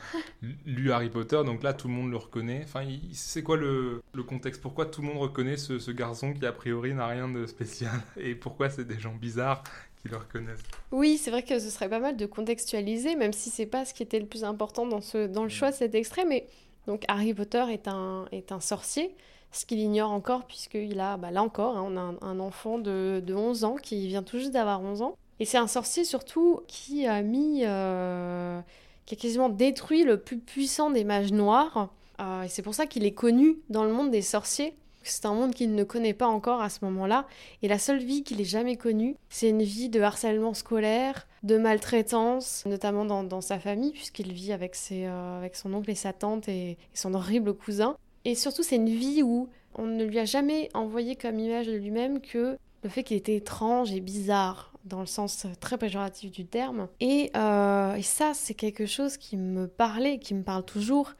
[0.64, 2.62] lu Harry Potter, donc là tout le monde le reconnaît.
[2.64, 4.62] Enfin, c'est quoi le, le, contexte?
[4.62, 8.00] Pourquoi tout le monde reconnaît ce, ce garçon qui a priori n'a rien de spécial?
[8.16, 9.62] Et pourquoi c'est des gens bizarres
[10.00, 10.62] qui le reconnaissent?
[10.90, 13.92] Oui, c'est vrai que ce serait pas mal de contextualiser, même si c'est pas ce
[13.92, 16.24] qui était le plus important dans, ce, dans le choix de cet extrait.
[16.24, 16.46] Mais
[16.88, 19.14] donc Harry Potter est un, est un sorcier
[19.52, 23.22] ce qu'il ignore encore, puisqu'il a, bah là encore, hein, on a un, enfant de,
[23.24, 25.14] de, 11 ans qui vient tout juste d'avoir 11 ans.
[25.38, 28.60] Et c'est un sorcier surtout qui a mis, euh,
[29.04, 31.90] qui a quasiment détruit le plus puissant des mages noirs.
[32.20, 34.74] Euh, et c'est pour ça qu'il est connu dans le monde des sorciers.
[35.02, 37.26] C'est un monde qu'il ne connaît pas encore à ce moment-là.
[37.62, 41.56] Et la seule vie qu'il ait jamais connue, c'est une vie de harcèlement scolaire, de
[41.56, 46.12] maltraitance, notamment dans, sa famille, puisqu'il vit avec, ses, euh, avec son oncle et sa
[46.12, 47.96] tante et, et son horrible cousin.
[48.24, 51.72] Et surtout, c'est une vie où on ne lui a jamais envoyé comme image de
[51.72, 56.46] lui-même que le fait qu'il était étrange et bizarre dans le sens très péjoratif du
[56.46, 56.88] terme.
[57.02, 61.12] Euh, et, ça, c'est quelque chose qui me parlait, qui me parle toujours,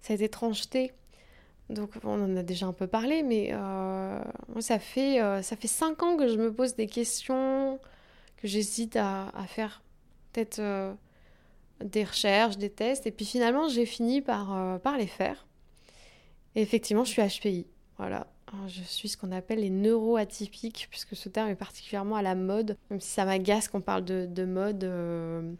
[0.00, 0.92] cette étrangeté.
[1.68, 4.20] Donc on en a déjà un peu parlé, mais euh,
[4.60, 7.80] ça, fait, euh, ça fait cinq ans que je me pose des questions,
[8.36, 9.82] que j'hésite à, faire
[10.32, 10.60] peut-être
[11.84, 15.46] des recherches, des tests, et puis finalement j'ai fini par, les faire.
[16.54, 17.66] Et effectivement, je suis HPI.
[17.98, 18.26] Voilà,
[18.68, 22.76] je suis ce qu'on appelle les neuroatypiques, puisque ce terme est particulièrement à la mode,
[22.90, 25.52] même si ça m'agace qu'on parle de, mode euh,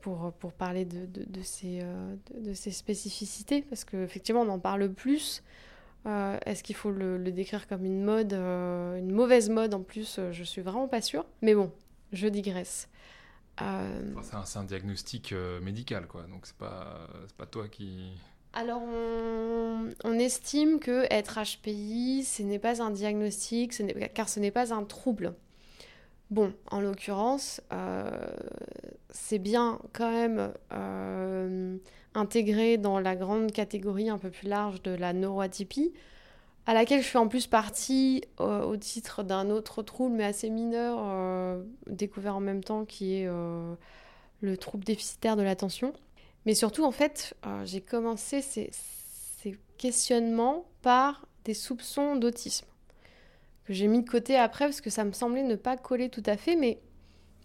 [0.00, 4.88] pour, pour parler de, de, ces, euh, de, ces spécificités, parce qu'effectivement on en parle
[4.92, 5.42] plus.
[6.06, 10.44] Euh, est-ce qu'il faut le, décrire comme une mode, une mauvaise mode en plus Je
[10.44, 11.26] suis vraiment pas sûre.
[11.42, 11.72] Mais bon,
[12.12, 12.88] je digresse.
[13.58, 16.22] c'est un, diagnostic médical, quoi.
[16.22, 18.12] Donc c'est pas, pas toi qui
[18.54, 23.72] alors, on, estime que être HPI, ce n'est pas un diagnostic,
[24.14, 25.34] car ce n'est pas un trouble.
[26.30, 28.10] Bon, en l'occurrence, euh,
[29.08, 31.78] c'est bien quand même euh,
[32.14, 35.94] intégré dans la grande catégorie un peu plus large de la neuroatypie,
[36.66, 40.50] à laquelle je fais en plus partie euh, au titre d'un autre trouble, mais assez
[40.50, 43.28] mineur, découvert en même temps, qui est
[44.40, 45.94] le trouble déficitaire de l'attention.
[46.44, 48.70] Mais surtout, en fait, j'ai commencé ces,
[49.78, 52.66] questionnements par des soupçons d'autisme,
[53.68, 56.22] que j'ai mis de côté après parce que ça me semblait ne pas coller tout
[56.24, 56.78] à fait, mais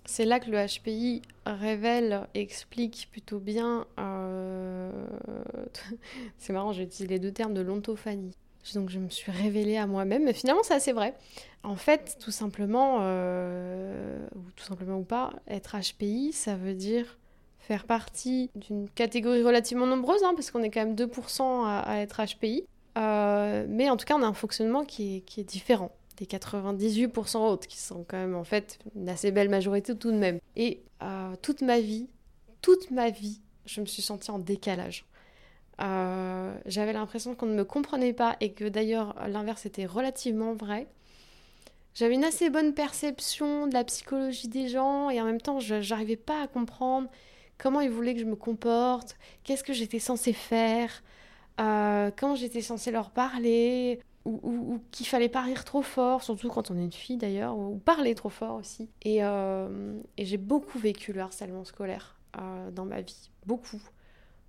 [0.05, 3.86] c'est là que le HPI révèle explique plutôt bien.
[3.99, 4.89] Euh,
[6.38, 8.32] c'est marrant, j'ai utilisé les deux termes de l'ontophanie.
[8.74, 11.13] Donc je me suis révélée à moi-même, mais finalement c'est assez vrai.
[11.63, 17.17] En fait, tout simplement, euh, ou tout simplement ou pas, être HPI, ça veut dire
[17.59, 22.21] faire partie d'une catégorie relativement nombreuse, hein, parce qu'on est quand même 2% à, être
[22.26, 22.63] HPI.
[22.97, 25.91] Euh, mais en tout cas, on a un fonctionnement qui est différent
[26.26, 30.17] des 98% autres, qui sont quand même en fait une assez belle majorité tout de
[30.17, 30.39] même.
[30.55, 32.09] Et euh, toute ma vie,
[32.61, 35.05] toute ma vie, je me suis sentie en décalage.
[35.82, 40.88] Euh, j'avais l'impression qu'on ne me comprenait pas et que d'ailleurs l'inverse était relativement vrai.
[41.95, 45.76] J'avais une assez bonne perception de la psychologie des gens et en même temps, je
[45.89, 47.09] n'arrivais pas à comprendre
[47.57, 51.03] comment ils voulaient que je me comporte, qu'est-ce que j'étais censée faire,
[51.59, 56.71] euh, quand j'étais censée leur parler, ou, qu'il fallait pas rire trop fort, surtout quand
[56.71, 58.89] on est une fille d'ailleurs, ou parler trop fort aussi.
[59.01, 63.82] Et, euh, j'ai beaucoup vécu le harcèlement scolaire euh, dans ma vie, beaucoup.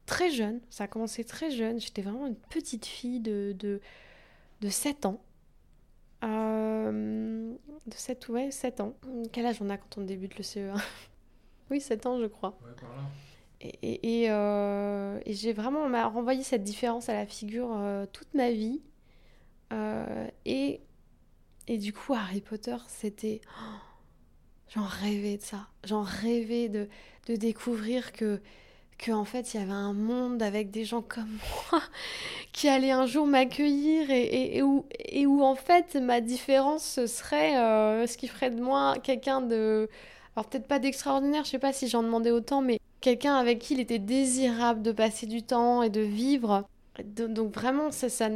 [0.06, 3.80] Très jeune, ça a commencé très jeune, j'étais vraiment une petite fille de, de,
[4.60, 5.20] de 7 ans.
[6.22, 7.56] de
[7.94, 8.94] 7, ouais, 7 ans.
[9.32, 10.80] Quel âge on a quand on débute le CE1
[11.70, 12.58] Oui, 7 ans, je crois.
[13.82, 18.82] Et, euh, et, j'ai vraiment renvoyé cette différence à la figure euh, toute ma vie.
[19.74, 20.80] Euh, et,
[21.68, 23.40] et du coup, Harry Potter, c'était.
[24.74, 25.68] j'en rêvais de ça.
[25.84, 26.88] J'en rêvais de,
[27.28, 28.40] de découvrir que,
[28.98, 31.38] que, en fait, il y avait un monde avec des gens comme
[31.72, 31.82] moi
[32.52, 37.06] qui allaient un jour m'accueillir et, et, où, et où, en fait, ma différence, ce
[37.06, 37.52] serait
[38.06, 39.88] ce qui ferait de moi quelqu'un de
[40.36, 43.74] alors peut-être pas d'extraordinaire, je sais pas si j'en demandais autant, mais quelqu'un avec qui
[43.74, 46.64] il était désirable de passer du temps et de vivre.
[47.04, 48.28] Donc vraiment, ça, ça,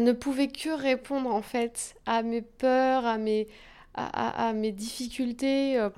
[0.00, 3.46] ne, pouvait que répondre en fait à mes peurs, à mes,
[3.94, 5.78] à, mes difficultés.
[5.78, 5.88] Euh,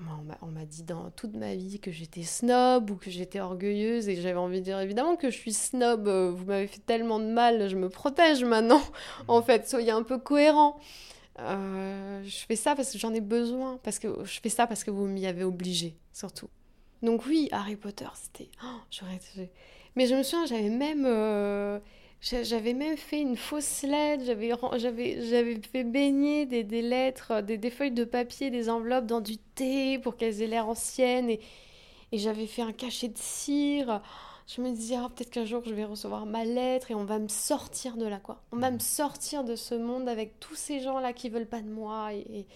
[0.43, 4.21] on m'a dit dans toute ma vie que j'étais snob ou que j'étais orgueilleuse et
[4.21, 6.07] j'avais envie de dire évidemment que je suis snob.
[6.07, 8.83] Euh, vous m'avez fait tellement de mal, je me protège maintenant.
[9.29, 10.79] en fait, soyez un peu cohérent.
[11.41, 14.83] Euh, je fais ça parce que j'en ai besoin, parce que je fais ça parce
[14.83, 16.49] que vous m'y avez obligé, surtout.
[17.03, 18.51] Donc oui, Harry Potter, c'était...
[18.65, 19.05] Oh.
[19.95, 21.07] Mais je me souviens, j'avais même...
[22.21, 28.05] J'avais même fait une fausse lettre, j'avais, fait baigner des, lettres, des, des, feuilles de
[28.05, 31.31] papier, des enveloppes dans du thé pour qu'elles aient l'air anciennes.
[31.31, 31.41] Et,
[32.13, 34.03] j'avais fait un cachet de cire.
[34.49, 37.19] Je me disais, ah, peut-être qu'un jour je vais recevoir ma lettre et on va
[37.19, 38.43] me sortir de là, quoi.
[38.51, 41.69] On va me sortir de ce monde avec tous ces gens-là qui veulent pas de
[41.69, 42.47] moi et,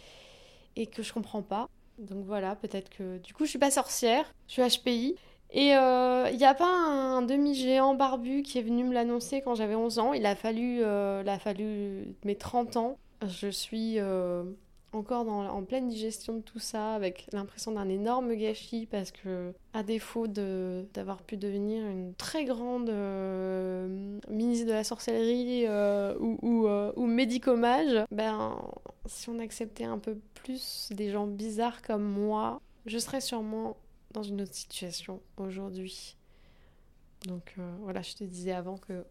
[0.74, 1.68] et que je comprends pas.
[1.98, 5.16] Donc voilà, peut-être que du coup je suis pas sorcière, je suis HPI.
[5.54, 9.54] Et il euh, n'y a pas un, demi-géant barbu qui est venu me l'annoncer quand
[9.54, 10.12] j'avais 11 ans?
[10.14, 12.98] Il a fallu, euh, il a fallu mes 30 ans.
[13.26, 14.44] Je suis euh,
[14.92, 19.82] encore en pleine digestion de tout ça, avec l'impression d'un énorme gâchis, parce que, à
[19.82, 22.90] défaut d'avoir pu devenir une très grande
[24.30, 25.68] ministre de la sorcellerie
[26.18, 28.58] ou, ou, ou médicomage, ben,
[29.04, 33.76] si on acceptait un peu plus des gens bizarres comme moi, je serais sûrement
[34.12, 36.16] dans une autre situation aujourd'hui.
[37.26, 39.04] Donc euh, voilà, je te disais avant que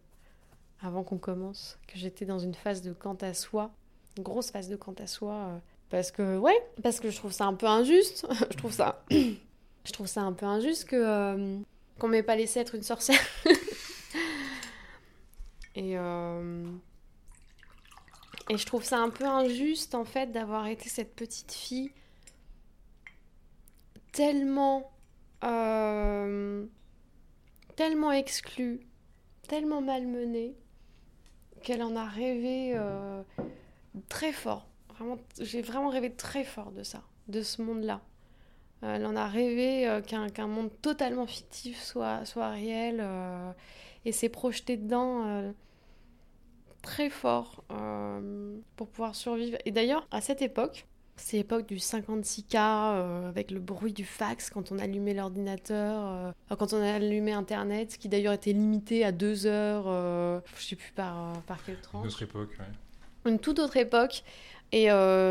[0.81, 3.71] avant qu'on commence que j'étais dans une phase de quant à soi,
[4.17, 5.57] une grosse phase de quant à soi euh,
[5.89, 8.27] parce que ouais, parce que je trouve ça un peu injuste.
[8.51, 11.57] je trouve ça je trouve ça un peu injuste que euh,
[11.99, 13.19] qu'on m'ait pas laissé être une sorcière.
[15.75, 15.95] et
[18.49, 21.91] et je trouve ça un peu injuste en fait d'avoir été cette petite fille
[24.11, 24.91] tellement,
[25.43, 26.65] euh,
[27.75, 28.81] tellement exclue,
[29.47, 30.55] tellement malmenée,
[31.63, 33.23] qu'elle en a rêvé euh,
[34.09, 34.67] très fort.
[34.89, 38.01] Vraiment, j'ai vraiment rêvé très fort de ça, de ce monde-là.
[38.81, 43.05] Elle en a rêvé euh, qu'un monde totalement fictif soit, soit réel
[44.05, 45.53] et s'est projeté dedans
[46.81, 47.63] très fort
[48.75, 49.57] pour pouvoir survivre.
[49.65, 54.49] Et d'ailleurs, à cette époque, c'est l'époque du 56K euh, avec le bruit du fax
[54.49, 59.45] quand on allumait l'ordinateur, euh, quand on allumait Internet, qui d'ailleurs était limité à deux
[59.45, 62.03] heures, euh, je sais plus par, par quelle tranche.
[62.03, 63.31] Une autre époque, oui.
[63.31, 64.23] Une toute autre époque.
[64.73, 64.87] Et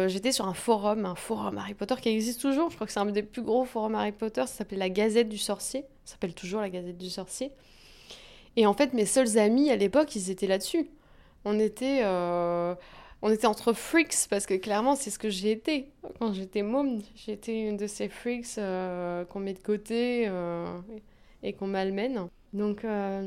[0.09, 2.69] j'étais sur un forum, un forum Harry Potter qui existe toujours.
[2.69, 4.43] Je crois que c'est un des plus gros forums Harry Potter.
[4.43, 5.87] Ça s'appelait la Gazette du Sorcier.
[6.05, 7.51] Ça s'appelle toujours la Gazette du Sorcier.
[8.57, 10.91] Et en fait, mes seuls amis à l'époque, ils étaient là-dessus.
[11.47, 12.03] On était
[13.23, 17.01] on était entre freaks parce que clairement c'est ce que j'ai été quand j'étais môme.
[17.15, 20.79] J'étais une de ces freaks euh, qu'on met de côté euh,
[21.43, 22.29] et qu'on malmène.
[22.53, 23.27] Donc euh,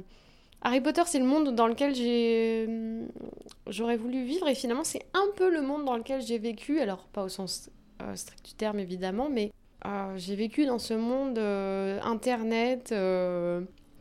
[0.62, 2.68] Harry Potter c'est le monde dans lequel j'ai
[3.68, 6.80] j'aurais voulu vivre et finalement c'est un peu le monde dans lequel j'ai vécu.
[6.80, 7.70] Alors pas au sens
[8.16, 9.52] strict du terme évidemment, mais
[10.16, 12.94] j'ai vécu dans ce monde internet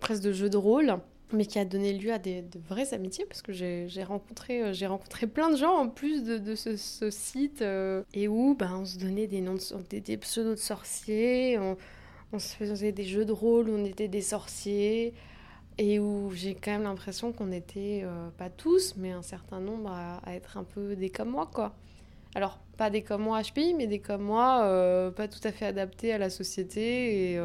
[0.01, 0.99] presque de jeux de rôle
[1.33, 4.89] mais qui a donné lieu à des, de vraies amitiés parce que j'ai rencontré, euh,
[4.89, 8.99] rencontré plein de gens en plus de, ce, site euh, et où ben, on se
[8.99, 9.57] donnait des, noms
[9.91, 15.15] des, pseudos de sorciers, on, se faisait des jeux de rôle on était des sorciers
[15.79, 19.91] et où j'ai quand même l'impression qu'on était, euh, pas tous, mais un certain nombre
[19.91, 21.75] à, être un peu des comme moi quoi.
[22.35, 26.15] Alors, pas des comme moi HPI, mais des comme moi, pas tout à fait adaptés
[26.15, 27.39] à la société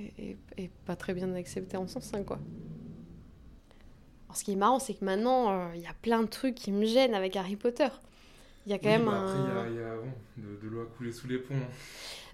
[0.00, 2.38] et, pas très bien accepté en sens hein, quoi.
[4.26, 6.54] Alors, ce qui est marrant, c'est que maintenant, euh, il y a plein de trucs
[6.54, 7.88] qui me gênent avec Harry Potter.
[8.66, 11.26] Il y a quand même bah, Après, il y a, de, l'eau à couler sous
[11.26, 11.54] les ponts.
[11.54, 11.68] Hein.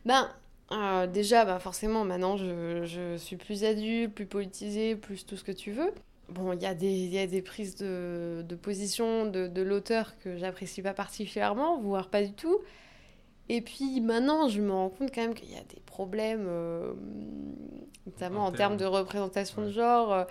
[0.04, 0.28] Ben,
[0.72, 5.44] euh, déjà, bah, forcément, maintenant, je, je, suis plus adulte, plus politisée, plus tout ce
[5.44, 5.92] que tu veux.
[6.30, 10.18] Bon, il y, a des, y a des prises de, de position de, de l'auteur
[10.18, 12.58] que j'apprécie pas particulièrement, voire pas du tout.
[13.48, 16.94] Et puis maintenant, je me rends compte quand même qu'il y a des problèmes, euh,
[18.06, 20.24] notamment en, termes de représentation de genre, euh,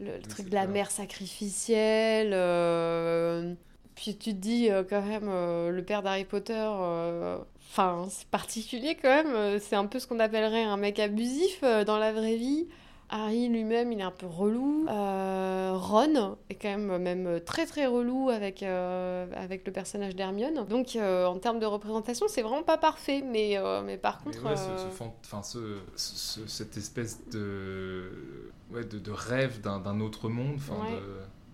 [0.00, 2.30] le, truc de la mère sacrificielle.
[2.32, 3.54] Euh,
[3.94, 6.68] puis tu te dis quand même, le père d'Harry Potter,
[7.70, 11.98] enfin, c'est particulier quand même, c'est un peu ce qu'on appellerait un mec abusif dans
[11.98, 12.68] la vraie vie.
[13.10, 14.86] Harry lui-même, il est un peu relou.
[14.88, 20.66] Euh, Ron est quand même même très très relou avec, euh, avec le personnage d'Hermione.
[20.66, 23.22] Donc euh, en termes de représentation, c'est vraiment pas parfait.
[23.22, 24.44] Mais, mais par contre...
[24.44, 24.56] Ouais,
[25.42, 28.10] ce, ce, cette espèce de,
[28.72, 30.58] ouais, de, de rêve d'un autre monde.
[30.70, 30.92] Ouais.
[30.92, 31.02] De...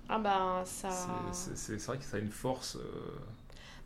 [0.08, 0.88] Ah bah ça...
[1.32, 2.78] C'est vrai que ça a une force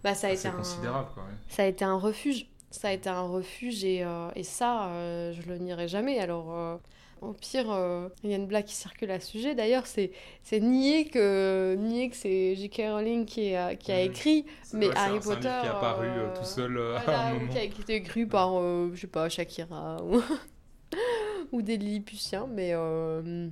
[0.02, 1.08] bah, ça a été considérable.
[1.12, 2.46] Quoi, Ça a été un refuge.
[2.70, 4.06] Ça a été un refuge et,
[4.36, 4.90] et ça,
[5.32, 6.18] je le nierai jamais.
[6.20, 6.80] Alors
[7.20, 9.54] Au pire, euh, il y a une blague qui circule à ce sujet.
[9.54, 10.12] D'ailleurs, c'est
[10.42, 12.82] c'est nier que nier que c'est J.K.
[12.90, 15.66] Rowling qui a, qui a écrit, mais Ouais, c'est un- Harry c'est un Potter qui
[15.66, 17.52] est apparu euh, euh, tout seul euh, à voilà, un ou moment.
[17.52, 20.20] qui a été écrit par, euh, je sais pas, Shakira ou,
[21.52, 22.46] ou des Lilliputiens.
[22.46, 23.48] Mais euh,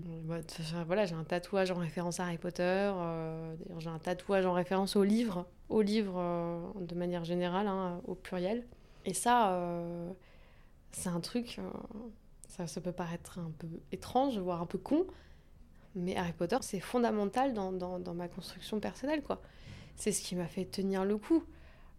[0.86, 2.62] voilà, j'ai un tatouage en référence à Harry Potter.
[2.62, 7.66] euh, D'ailleurs, j'ai un tatouage en référence au livre, au livre euh, de manière générale,
[7.66, 8.64] hein, au pluriel.
[9.04, 10.10] Et ça, euh,
[10.92, 11.62] c'est un truc, euh,
[12.66, 15.06] ça, peut paraître un peu étrange, voire un peu con,
[15.94, 19.40] mais Harry Potter, c'est fondamental dans, dans, dans ma construction personnelle, quoi.
[19.96, 21.42] C'est ce qui m'a fait tenir le coup.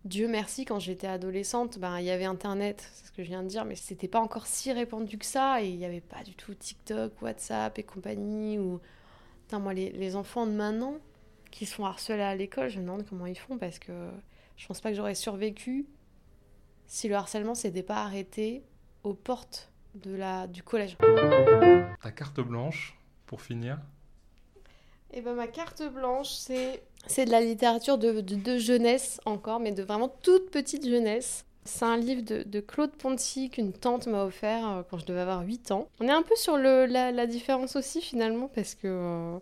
[0.06, 3.44] Dieu merci, quand j'étais adolescente, ben, il y avait Internet, c'est ce que je viens
[3.44, 6.24] de dire, mais c'était pas encore si répandu que ça, et il n'y avait pas
[6.24, 8.58] du tout TikTok, WhatsApp et compagnie.
[8.60, 8.80] Ou...
[9.44, 10.98] Putain, moi, les, les enfants de maintenant
[11.52, 14.10] qui sont harcelés à l'école, je me demande comment ils font, parce que
[14.56, 15.88] je pense pas que j'aurais survécu
[16.88, 18.64] si le harcèlement s'était pas arrêté
[19.04, 20.98] aux portes de la, du collège.
[22.02, 23.80] Ta carte blanche, pour finir.
[25.14, 29.60] Et ben ma carte blanche, c'est c'est de la littérature de, de, de jeunesse encore,
[29.60, 31.46] mais de vraiment toute petite jeunesse.
[31.64, 35.20] C'est un livre de, de Claude Ponty qu'une tante m'a offert euh, quand je devais
[35.22, 35.88] avoir 8 ans.
[36.00, 39.38] On est un peu sur le, la, la différence aussi finalement, parce que euh,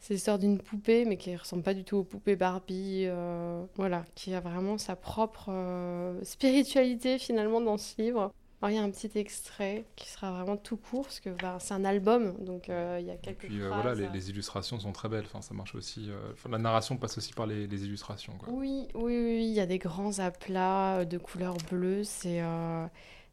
[0.00, 3.04] c'est l'histoire d'une poupée, mais qui ressemble pas du tout aux poupées Barbie.
[3.06, 8.32] euh, voilà, qui a vraiment sa propre euh, spiritualité finalement dans ce livre.
[8.66, 11.58] Alors il y a un petit extrait qui sera vraiment tout court, parce que bah,
[11.60, 13.82] c'est un album, donc euh, il y a Et quelques puis euh, phrases.
[13.82, 15.24] voilà, les, les illustrations sont très belles.
[15.26, 16.10] Enfin, ça marche aussi.
[16.10, 18.32] euh, la narration passe aussi par les, les illustrations.
[18.38, 18.48] Quoi.
[18.50, 22.86] Oui, oui, oui, il y a des grands aplats de couleur bleue, c'est euh,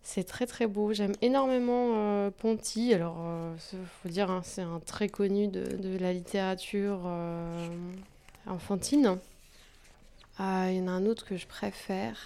[0.04, 0.94] c'est très très beau.
[0.94, 3.18] J'aime énormément Ponty, alors
[3.72, 7.10] il faut dire, hein, c'est un très connu de, de la littérature
[8.46, 9.18] enfantine.
[10.38, 12.18] Ah, Il y en a un autre que je préfère,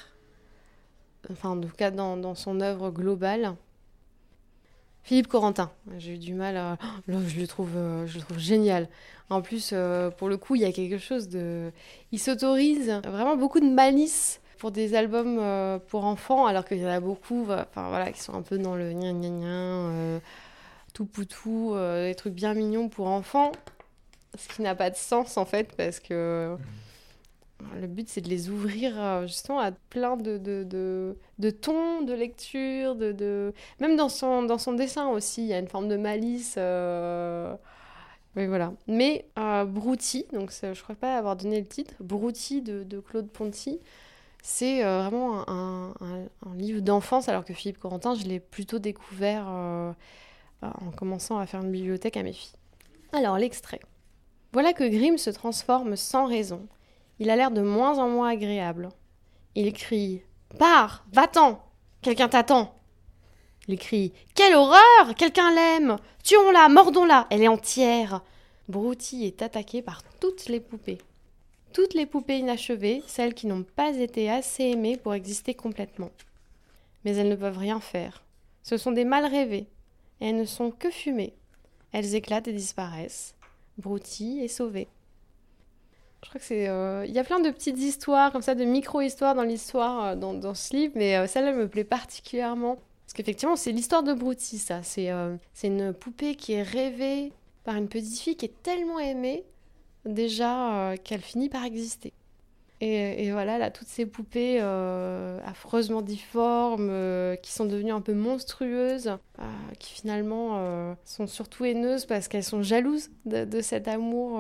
[1.32, 3.56] enfin en tout cas dans, son œuvre globale.
[5.04, 6.78] Philippe Corentin, j'ai eu du mal à...
[7.08, 8.90] Là, je le trouve, euh, je le trouve génial.
[9.30, 11.72] En plus, euh, pour le coup, il y a quelque chose de...
[12.12, 16.86] Il s'autorise vraiment beaucoup de malice pour des albums euh, pour enfants, alors qu'il y
[16.86, 20.20] en a beaucoup enfin, voilà, qui sont un peu dans le gna gna gna,
[20.94, 23.54] tout poutou, des trucs bien mignons pour enfants,
[24.38, 26.58] ce qui n'a pas de sens en fait, parce que
[27.80, 32.02] le but c'est de les ouvrir euh, justement à plein de, de, de, de tons
[32.02, 33.54] de lecture, de, de...
[33.80, 36.56] même dans son, dans son dessin aussi, il y a une forme de malice.
[36.58, 37.56] euh,
[38.36, 38.74] voilà.
[38.88, 43.30] Mais euh, Brouty, donc je crois pas avoir donné le titre, Brouty de, de Claude
[43.30, 43.80] Ponty,
[44.44, 49.46] c'est euh, vraiment un, un- livre d'enfance, alors que Philippe Corentin, je l'ai plutôt découvert
[49.50, 49.92] euh,
[50.62, 52.54] en commençant à faire une bibliothèque à mes filles.
[53.12, 53.80] Alors, l'extrait.
[54.54, 56.68] Voilà que Grimm se transforme sans raison.
[57.20, 58.90] Il a l'air de moins en moins agréable.
[59.56, 60.22] Il crie
[60.60, 61.64] Pars, va-t'en
[62.02, 62.76] Quelqu'un t'attend
[63.68, 68.22] Il crie Quelle horreur Quelqu'un l'aime Tuons-la, mordons-la Elle est entière
[68.70, 70.98] Brouty est attaqué par toutes les poupées.
[71.74, 76.12] Toutes les poupées inachevées, celles qui n'ont pas été assez aimées pour exister complètement.
[77.04, 78.24] Mais elles ne peuvent rien faire.
[78.64, 79.68] Ce sont des mal rêvées,
[80.20, 81.34] elles ne sont que fumées.
[81.94, 83.36] Elles éclatent et disparaissent.
[83.78, 84.88] Brouty est sauvé.
[86.24, 86.68] Je crois que c'est.
[86.68, 90.16] euh, Il y a plein de petites histoires, comme ça, de micro-histoires dans l'histoire, euh,
[90.16, 92.76] dans, ce livre, mais euh, celle-là me plaît particulièrement.
[93.06, 94.82] Parce qu'effectivement, c'est l'histoire de Brouty, ça.
[94.84, 95.08] C'est
[95.64, 97.32] une poupée qui est rêvée
[97.64, 99.46] par une petite fille qui est tellement aimée,
[100.06, 102.14] déjà, qu'elle finit par exister.
[102.80, 108.14] Et, voilà, là, toutes ces poupées euh, affreusement difformes, euh, qui sont devenues un peu
[108.14, 109.44] monstrueuses, euh,
[109.80, 114.40] qui finalement sont surtout haineuses parce qu'elles sont jalouses de, cet amour.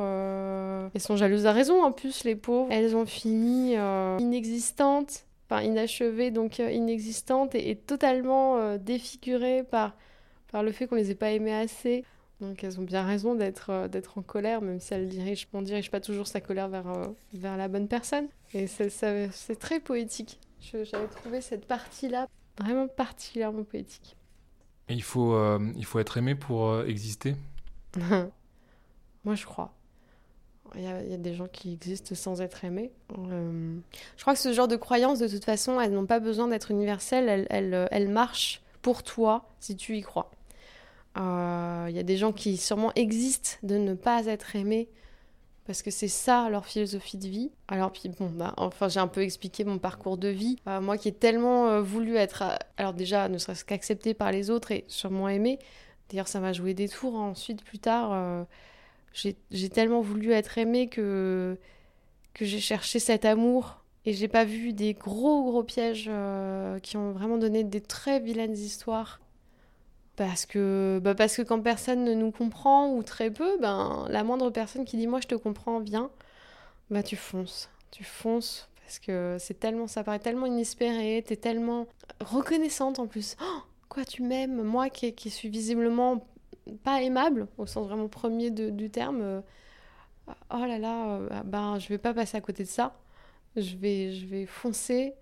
[0.93, 2.71] Elles sont jalouses à raison, en plus, les pauvres.
[2.71, 3.73] Elles ont fini
[4.19, 9.95] inexistantes, enfin inachevées, donc inexistantes, et, totalement défigurées par,
[10.51, 12.03] par le fait qu'on les ait pas aimées assez.
[12.39, 15.61] Donc elles ont bien raison d'être euh, d'être en colère, même si elles dirigent, on
[15.63, 18.27] dirige pas toujours sa colère vers, euh, vers la bonne personne.
[18.53, 20.39] Et c'est très poétique.
[20.61, 22.27] J'avais trouvé cette partie-là
[22.59, 24.15] vraiment particulièrement poétique.
[24.89, 27.35] Et il faut, euh, il faut être aimé pour euh, exister.
[29.23, 29.73] Moi, je crois.
[30.75, 32.91] Il y, a, il y a des gens qui existent sans être aimés.
[33.17, 33.77] Euh,
[34.17, 36.71] je crois que ce genre de croyances, de toute façon, elles n'ont pas besoin d'être
[36.71, 37.29] universelles.
[37.29, 40.31] Elles, elles, elles marchent pour toi si tu y crois.
[41.17, 44.89] Euh, Il y a des gens qui sûrement existent de ne pas être aimés
[45.65, 47.51] parce que c'est ça leur philosophie de vie.
[47.67, 50.57] Alors puis bon, bah, enfin j'ai un peu expliqué mon parcours de vie.
[50.67, 54.31] Euh, moi qui ai tellement euh, voulu être, euh, alors déjà ne serait-ce qu'accepté par
[54.31, 55.59] les autres et sûrement aimé.
[56.09, 57.29] D'ailleurs ça m'a joué des tours hein.
[57.31, 58.11] ensuite plus tard.
[58.13, 58.43] euh,
[59.51, 61.57] j'ai tellement voulu être aimée que
[62.33, 66.97] que j'ai cherché cet amour et j'ai pas vu des gros gros pièges euh, qui
[66.97, 69.19] ont vraiment donné des très vilaines histoires
[70.17, 74.23] Parce que, bah parce que quand personne ne nous comprend ou très peu, ben, la
[74.23, 76.09] moindre personne qui dit moi je te comprends, viens,
[76.89, 77.69] bah tu fonces.
[77.91, 81.87] Tu fonces parce que c'est tellement, ça paraît tellement inespéré, t'es tellement
[82.19, 83.35] reconnaissante en plus.
[83.41, 83.59] Oh,
[83.89, 84.63] quoi, tu m'aimes?
[84.63, 86.25] Moi qui, suis visiblement
[86.83, 89.41] pas aimable, au sens vraiment premier du terme, euh,
[90.51, 92.97] oh là là, ben, je vais pas passer à côté de ça.
[93.55, 95.13] Je vais, je vais foncer.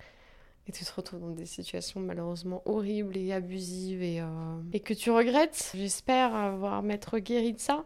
[0.67, 4.25] Et tu te retrouves dans des situations malheureusement horribles et abusives et, euh,
[4.73, 5.71] et que tu regrettes.
[5.75, 7.85] J'espère avoir m'être guéri de ça.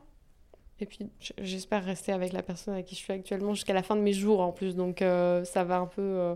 [0.80, 3.98] Et puis j'espère rester avec la personne avec qui je suis actuellement jusqu'à la fin
[3.98, 4.76] de mes jours en plus.
[4.76, 6.36] Donc euh, ça va un peu...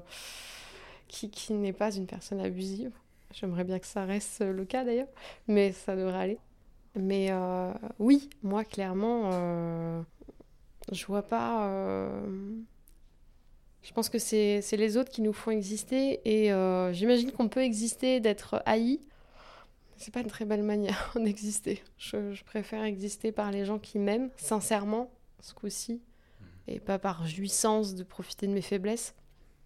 [1.07, 2.91] qui, qui n'est pas une personne abusive.
[3.31, 5.07] J'aimerais bien que ça reste le cas d'ailleurs.
[5.47, 6.39] Mais ça devrait aller.
[6.95, 10.01] Mais euh, oui, moi clairement, euh,
[10.91, 11.67] je vois pas.
[13.83, 16.49] Euh, je pense que c'est les autres qui nous font exister et
[16.93, 18.99] j'imagine qu'on peut exister, d'être haï.
[19.97, 21.81] C'est pas une très belle manière d'exister.
[21.97, 26.45] Je, je, préfère exister par les gens qui m'aiment, sincèrement, ce coup-ci, mmh.
[26.67, 29.15] et pas par jouissance de profiter de mes faiblesses.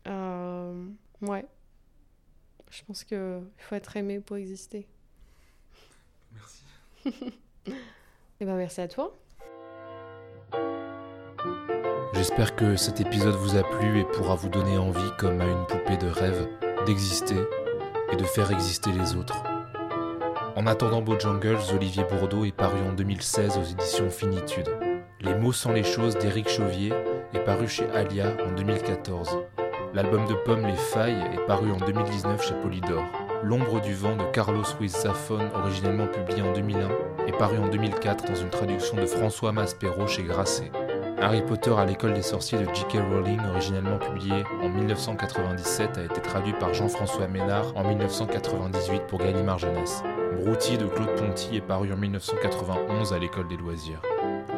[0.06, 1.46] ouais.
[2.70, 4.88] Je pense qu'il faut être aimé pour exister.
[7.06, 7.12] Et
[8.42, 9.18] eh ben merci à toi.
[12.18, 15.68] J'espère que cet épisode vous a plu et pourra vous donner envie, comme à une
[15.68, 16.48] poupée de rêve,
[16.88, 17.38] d'exister
[18.12, 19.44] et de faire exister les autres.
[20.56, 24.68] En attendant Bojangles, Olivier Bourdeau est paru en 2016 aux éditions Finitude.
[25.22, 26.92] Les mots sans les choses d'Éric Chauvier
[27.36, 29.38] est paru chez Alia en 2014.
[29.94, 33.04] L'album de Pomme Les Failles est paru en 2019 chez Polydor.
[33.44, 36.90] L'ombre du vent de Carlos Ruiz Zafón, originellement publié en 2001,
[37.28, 40.72] est paru en 2004 dans une traduction de François Maspero chez Grasset.
[41.20, 43.00] Harry Potter à l'école des sorciers de J.K.
[43.12, 49.58] Rowling, originellement publié en 1997, a été traduit par Jean-François Ménard en 1998 pour Gallimard
[49.58, 50.04] Jeunesse.
[50.40, 54.02] Brouty de Claude Ponty est paru en 1991 à l'école des loisirs.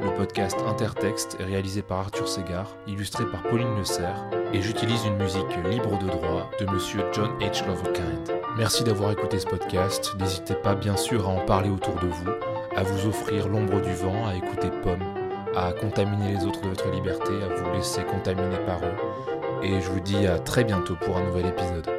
[0.03, 5.05] Le podcast Intertexte est réalisé par Arthur Segar, illustré par Pauline Le Serre, et j'utilise
[5.05, 7.65] une musique libre de droit de monsieur John H.
[7.67, 8.31] Loverkind.
[8.57, 10.13] Merci d'avoir écouté ce podcast.
[10.19, 12.29] N'hésitez pas bien sûr à en parler autour de vous,
[12.75, 15.03] à vous offrir l'ombre du vent, à écouter Pomme,
[15.55, 19.63] à contaminer les autres de votre liberté, à vous laisser contaminer par eux.
[19.63, 21.98] Et je vous dis à très bientôt pour un nouvel épisode.